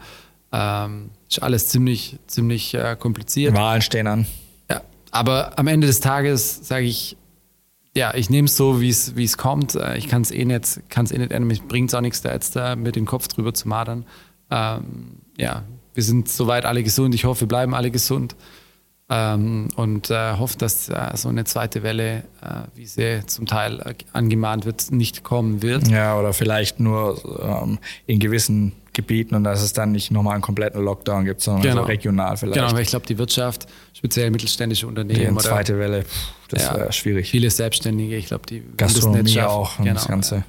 [0.52, 3.54] Ähm, ist alles ziemlich, ziemlich äh, kompliziert.
[3.54, 4.26] Wahlen stehen an.
[4.70, 7.16] Ja, aber am Ende des Tages sage ich,
[7.94, 9.74] ja, ich nehme es so, wie es kommt.
[9.74, 11.48] Äh, Ich kann es eh nicht, kann es eh nicht ändern.
[11.48, 14.04] Mich bringt es auch nichts, da jetzt da mit dem Kopf drüber zu madern.
[14.50, 15.62] Ähm, ja,
[15.94, 17.14] wir sind soweit alle gesund.
[17.14, 18.36] Ich hoffe, wir bleiben alle gesund.
[19.10, 23.80] Ähm, und äh, hoffe, dass äh, so eine zweite Welle, äh, wie sie zum Teil
[23.80, 25.88] äh, angemahnt wird, nicht kommen wird.
[25.88, 27.20] Ja, oder vielleicht nur
[27.62, 31.62] ähm, in gewissen Gebieten und dass es dann nicht nochmal einen kompletten Lockdown gibt, sondern
[31.62, 31.82] Genau.
[31.82, 32.54] so regional vielleicht.
[32.60, 36.62] Genau, weil ich glaube, die Wirtschaft, speziell mittelständische die Unternehmen oder zweite Welle, pff, das
[36.66, 36.76] Ja.
[36.76, 37.30] wäre schwierig.
[37.30, 39.48] viele Selbstständige, ich glaube, die werden das Gastronomie nicht schaffen.
[39.48, 40.34] auch und Genau, das Ganze.
[40.36, 40.44] ja.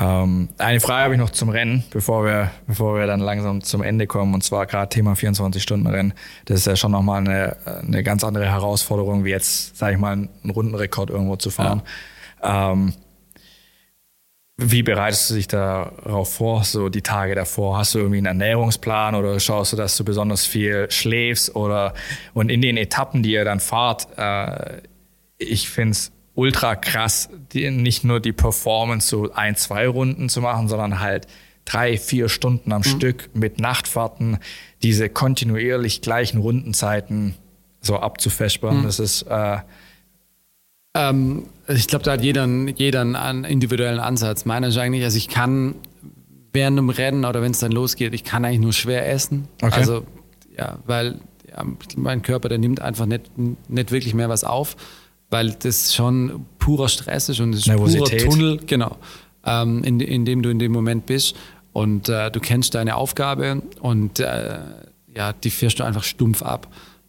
[0.00, 3.82] Ähm, eine Frage habe ich noch zum Rennen, bevor wir, bevor wir dann langsam zum
[3.82, 4.32] Ende kommen.
[4.32, 6.14] Und zwar gerade Thema 24-Stunden-Rennen.
[6.44, 10.12] Das ist ja schon nochmal eine, eine ganz andere Herausforderung, wie jetzt, sage ich mal,
[10.12, 11.82] einen Rundenrekord irgendwo zu fahren.
[12.42, 12.92] Ähm,
[14.60, 17.78] wie bereitest du dich darauf vor, so die Tage davor?
[17.78, 21.56] Hast du irgendwie einen Ernährungsplan oder schaust du, dass du besonders viel schläfst?
[21.56, 21.94] Oder
[22.34, 24.82] und in den Etappen, die ihr dann fahrt, äh,
[25.38, 30.40] ich finde es ultra krass, die, nicht nur die Performance so ein, zwei Runden zu
[30.40, 31.26] machen, sondern halt
[31.64, 34.38] drei, vier Stunden am Stück mit Nachtfahrten,
[34.82, 37.34] diese kontinuierlich gleichen Rundenzeiten
[37.80, 38.84] so abzufespern.
[38.84, 39.58] Das ist äh,
[40.94, 44.44] Ähm, ich glaube, da hat jeder, einen- jeder einen individuellen Ansatz.
[44.46, 45.74] Meiner ist eigentlich, also ich kann
[46.52, 49.48] während einem Rennen oder wenn es dann losgeht, ich kann eigentlich nur schwer essen.
[49.62, 49.74] Okay.
[49.74, 50.04] Also,
[50.56, 51.20] ja, weil
[51.50, 51.64] ja,
[51.96, 53.30] mein Körper, der nimmt einfach nicht,
[53.68, 54.76] nicht wirklich mehr was auf,
[55.30, 58.24] weil das schon purer Stress ist und es ist purer Nervosität.
[58.24, 58.96] Tunnel, genau,
[59.44, 61.36] ähm, in, in dem du in dem Moment bist.
[61.72, 64.58] Und äh, du kennst deine Aufgabe und äh,
[65.14, 66.66] ja, die fährst du einfach stumpf ab.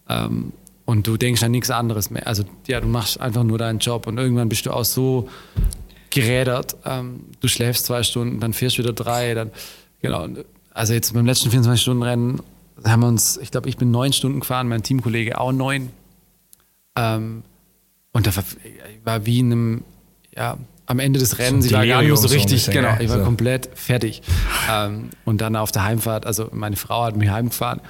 [0.07, 0.51] Ähm,
[0.85, 2.25] und du denkst an nichts anderes mehr.
[2.25, 5.29] Also ja, du machst einfach nur deinen Job und irgendwann bist du auch so
[6.09, 6.77] gerädert.
[6.83, 9.51] Ähm, du schläfst zwei Stunden, dann fährst du wieder drei, dann
[10.01, 10.27] genau.
[10.71, 12.41] Also jetzt beim letzten 24-Stunden-Rennen
[12.83, 15.89] haben wir uns, ich glaube, ich bin neun Stunden gefahren, mein Teamkollege auch neun.
[16.95, 17.43] Ähm,
[18.11, 18.43] und da war,
[19.03, 19.83] war wie in einem,
[20.35, 23.09] ja, am Ende des Rennens, ich war gar nicht so richtig, so bisschen, genau, ich
[23.09, 23.23] war so.
[23.23, 24.23] komplett fertig.
[24.71, 27.81] ähm, und dann auf der Heimfahrt, also meine Frau hat mich heimgefahren.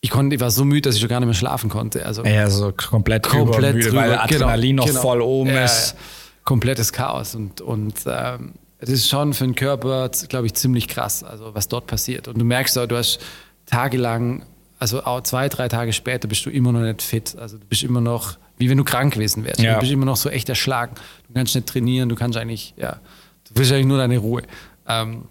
[0.00, 2.06] Ich, konnte, ich war so müde, dass ich schon gar nicht mehr schlafen konnte.
[2.06, 5.00] Also ja, so komplett, komplett drüber, drüber, weil Adrenalin genau, noch genau.
[5.02, 5.96] voll oben ja, ist.
[6.44, 7.34] Komplettes Chaos.
[7.34, 11.68] Und, und ähm, es ist schon für den Körper, glaube ich, ziemlich krass, also was
[11.68, 12.28] dort passiert.
[12.28, 13.18] Und du merkst auch, du hast
[13.66, 14.46] tagelang,
[14.78, 17.36] also auch zwei, drei Tage später bist du immer noch nicht fit.
[17.38, 19.60] Also du bist immer noch, wie wenn du krank gewesen wärst.
[19.60, 19.74] Ja.
[19.74, 20.94] Du bist immer noch so echt erschlagen.
[21.28, 23.00] Du kannst nicht trainieren, du kannst eigentlich, ja,
[23.48, 24.42] du willst eigentlich nur deine Ruhe.
[24.86, 25.24] Ähm,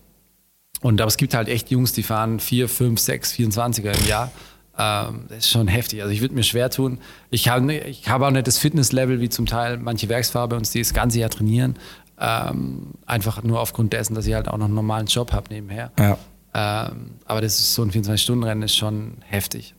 [0.81, 4.31] und aber es gibt halt echt Jungs, die fahren vier, fünf, sechs, 24er im Jahr.
[4.77, 6.01] Ähm, das ist schon heftig.
[6.01, 6.99] Also ich würde mir schwer tun.
[7.29, 10.71] Ich habe ich hab auch nicht das Fitnesslevel wie zum Teil manche Werksfahrer bei uns,
[10.71, 11.75] die das ganze Jahr trainieren.
[12.19, 15.91] Ähm, einfach nur aufgrund dessen, dass ich halt auch noch einen normalen Job habe nebenher.
[15.99, 16.17] Ja.
[16.57, 19.75] Ähm, aber das ist so ein 24-Stunden-Rennen ist schon heftig.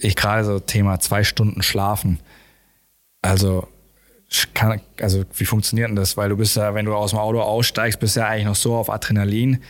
[0.00, 2.20] Ich gerade so Thema zwei Stunden schlafen.
[3.22, 3.68] Also,
[4.52, 6.18] kann, also wie funktioniert denn das?
[6.18, 8.54] Weil du bist ja, wenn du aus dem Auto aussteigst, bist du ja eigentlich noch
[8.54, 9.62] so auf Adrenalin.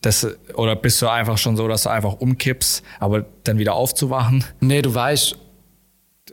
[0.00, 4.44] Das, oder bist du einfach schon so, dass du einfach umkippst, aber dann wieder aufzuwachen?
[4.60, 5.36] Nee, du weißt,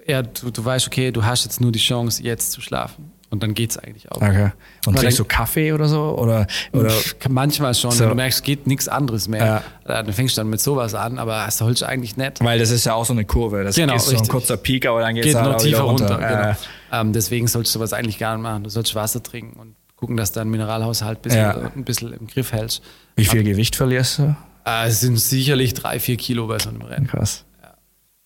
[0.08, 3.12] ja, du, du weißt, okay, du hast jetzt nur die Chance, jetzt zu schlafen.
[3.32, 4.18] Und dann geht es eigentlich auch.
[4.18, 4.52] Okay.
[4.86, 6.18] Und trinkst du Kaffee oder so?
[6.18, 6.92] Oder, oder
[7.30, 7.92] manchmal schon.
[7.92, 8.02] So.
[8.02, 9.46] Wenn du merkst, es geht nichts anderes mehr.
[9.46, 9.64] Ja.
[9.86, 12.44] Dann fängst du dann mit sowas an, aber das sollst du eigentlich nicht.
[12.44, 13.64] Weil das ist ja auch so eine Kurve.
[13.64, 16.12] Das genau, ist so ein kurzer Peak, aber dann geht's geht halt noch tiefer runter.
[16.12, 16.58] runter
[16.92, 17.02] genau.
[17.02, 18.66] ähm, deswegen sollst du sowas eigentlich gar nicht machen.
[18.66, 21.72] Du sollst Wasser trinken und gucken, dass dein Mineralhaushalt ein bisschen, ja.
[21.74, 22.84] ein bisschen im Griff hältst.
[23.16, 24.36] Wie viel aber, Gewicht verlierst du?
[24.66, 27.08] Äh, es sind sicherlich drei, vier Kilo bei so einem Rennen.
[27.08, 27.46] Krass.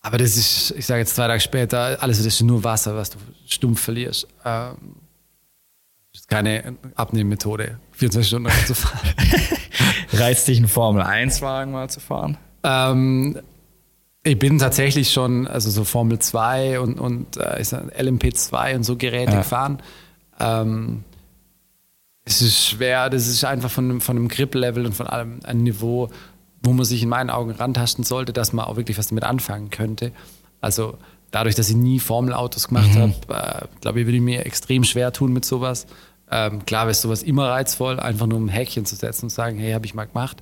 [0.06, 3.10] Aber das ist, ich sage jetzt zwei Tage später, alles das ist nur Wasser, was
[3.10, 4.28] du stumpf verlierst.
[4.46, 4.98] Ähm,
[6.14, 9.00] ist keine Abnehmmethode, 24 Stunden zu fahren.
[10.14, 12.38] Reizt dich ein Formel-1-Wagen mal zu fahren?
[12.62, 13.40] Ähm,
[14.22, 19.32] ich bin tatsächlich schon, also so Formel 2 und, und äh, LMP2 und so Geräte
[19.32, 19.38] ja.
[19.40, 19.82] gefahren.
[20.40, 21.04] Ähm,
[22.26, 26.12] es ist schwer, das ist einfach von, von einem Grip-Level und von allem ein Niveau,
[26.66, 29.70] wo man sich in meinen Augen rantasten sollte, dass man auch wirklich was damit anfangen
[29.70, 30.12] könnte.
[30.62, 30.98] Also
[31.32, 33.14] dadurch, dass ich nie Formelautos gemacht mhm.
[33.30, 35.86] habe, äh, glaube ich, würde ich mir extrem schwer tun mit sowas.
[36.32, 39.74] Ähm, klar wäre sowas immer reizvoll, einfach nur ein Häkchen zu setzen und sagen, hey,
[39.74, 40.42] habe ich mal gemacht.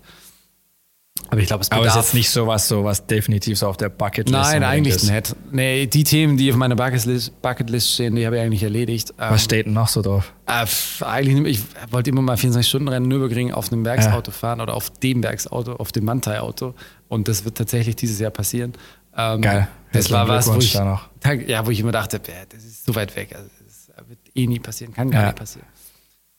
[1.29, 1.87] Aber ich glaube, es bedarf.
[1.87, 5.09] Aber ist jetzt nicht sowas, so was definitiv so auf der Bucketlist Nein, eigentlich ist.
[5.09, 5.35] nicht.
[5.51, 9.13] Nee, die Themen, die auf meiner Bucketlist, Bucketlist stehen, die habe ich eigentlich erledigt.
[9.17, 10.33] Was ähm, steht denn noch so drauf?
[10.45, 10.65] Äh,
[11.03, 14.37] eigentlich, ich wollte immer mal 24-Stunden-Rennen Nürburgring auf einem Werksauto ja.
[14.37, 16.75] fahren oder auf dem Werksauto, auf dem Mantai-Auto.
[17.07, 18.73] Und das wird tatsächlich dieses Jahr passieren.
[19.15, 19.67] Ähm, Geil.
[19.91, 23.35] Das war was, wo ich, ja, wo ich immer dachte, das ist so weit weg.
[23.35, 25.27] Also, das wird eh nie passieren, kann gar ja.
[25.27, 25.67] nicht passieren.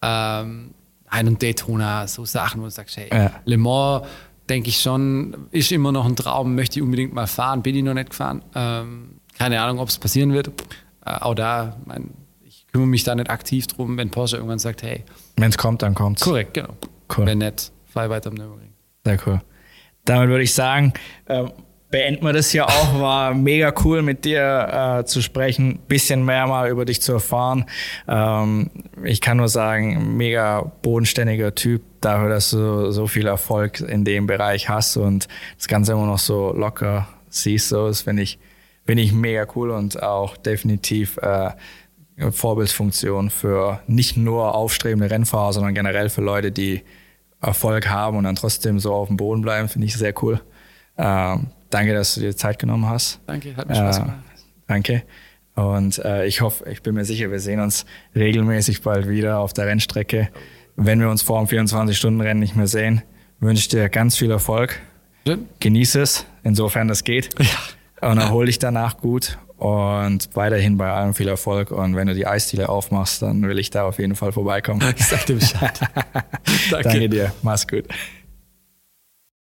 [0.03, 0.74] Ähm,
[1.07, 3.30] ein und Daytona, so Sachen, wo du sagst, hey, ja.
[3.45, 4.07] Le Mans,
[4.49, 7.82] denke ich schon, ist immer noch ein Traum, möchte ich unbedingt mal fahren, bin ich
[7.82, 8.42] noch nicht gefahren.
[8.55, 10.49] Ähm, keine Ahnung, ob es passieren wird.
[11.05, 12.11] Äh, auch da, mein,
[12.42, 15.05] ich kümmere mich da nicht aktiv drum, wenn Porsche irgendwann sagt, hey.
[15.36, 16.22] Wenn es kommt, dann kommt's.
[16.22, 16.74] Korrekt, genau.
[17.16, 17.26] Cool.
[17.26, 18.72] Wenn nicht, fahr weiter am Nürburgring.
[19.05, 19.40] Sehr cool.
[20.05, 20.92] Damit würde ich sagen,
[21.28, 21.51] ähm,
[21.95, 22.99] beenden wir das hier auch.
[22.99, 27.66] War mega cool mit dir äh, zu sprechen, bisschen mehr mal über dich zu erfahren.
[28.09, 28.68] Ähm,
[29.05, 34.26] ich kann nur sagen, mega bodenständiger Typ dafür, dass du so viel Erfolg in dem
[34.26, 37.68] Bereich hast und das Ganze immer noch so locker siehst.
[37.68, 38.40] So, das finde ich,
[38.84, 41.51] finde ich mega cool und auch definitiv äh,
[42.28, 46.82] Vorbildsfunktion für nicht nur aufstrebende Rennfahrer, sondern generell für Leute, die
[47.40, 50.40] Erfolg haben und dann trotzdem so auf dem Boden bleiben, finde ich sehr cool.
[50.99, 53.20] Ähm, danke, dass du dir Zeit genommen hast.
[53.27, 54.18] Danke, hat mir Spaß äh, gemacht.
[54.66, 55.03] Danke.
[55.55, 59.53] Und äh, ich hoffe, ich bin mir sicher, wir sehen uns regelmäßig bald wieder auf
[59.53, 60.31] der Rennstrecke.
[60.77, 63.03] Wenn wir uns vor dem 24-Stunden-Rennen nicht mehr sehen,
[63.39, 64.81] wünsche ich dir ganz viel Erfolg.
[65.27, 65.49] Schön.
[65.61, 67.31] Genieße es, insofern das geht.
[67.39, 68.09] Ja.
[68.11, 71.70] Und erhol dich danach gut und weiterhin bei allem viel Erfolg.
[71.70, 74.83] Und wenn du die Eisdiele aufmachst, dann will ich da auf jeden Fall vorbeikommen.
[74.97, 75.81] Ich sag dir Bescheid.
[76.70, 76.89] Danke.
[76.89, 77.33] Danke dir.
[77.43, 77.87] Mach's gut.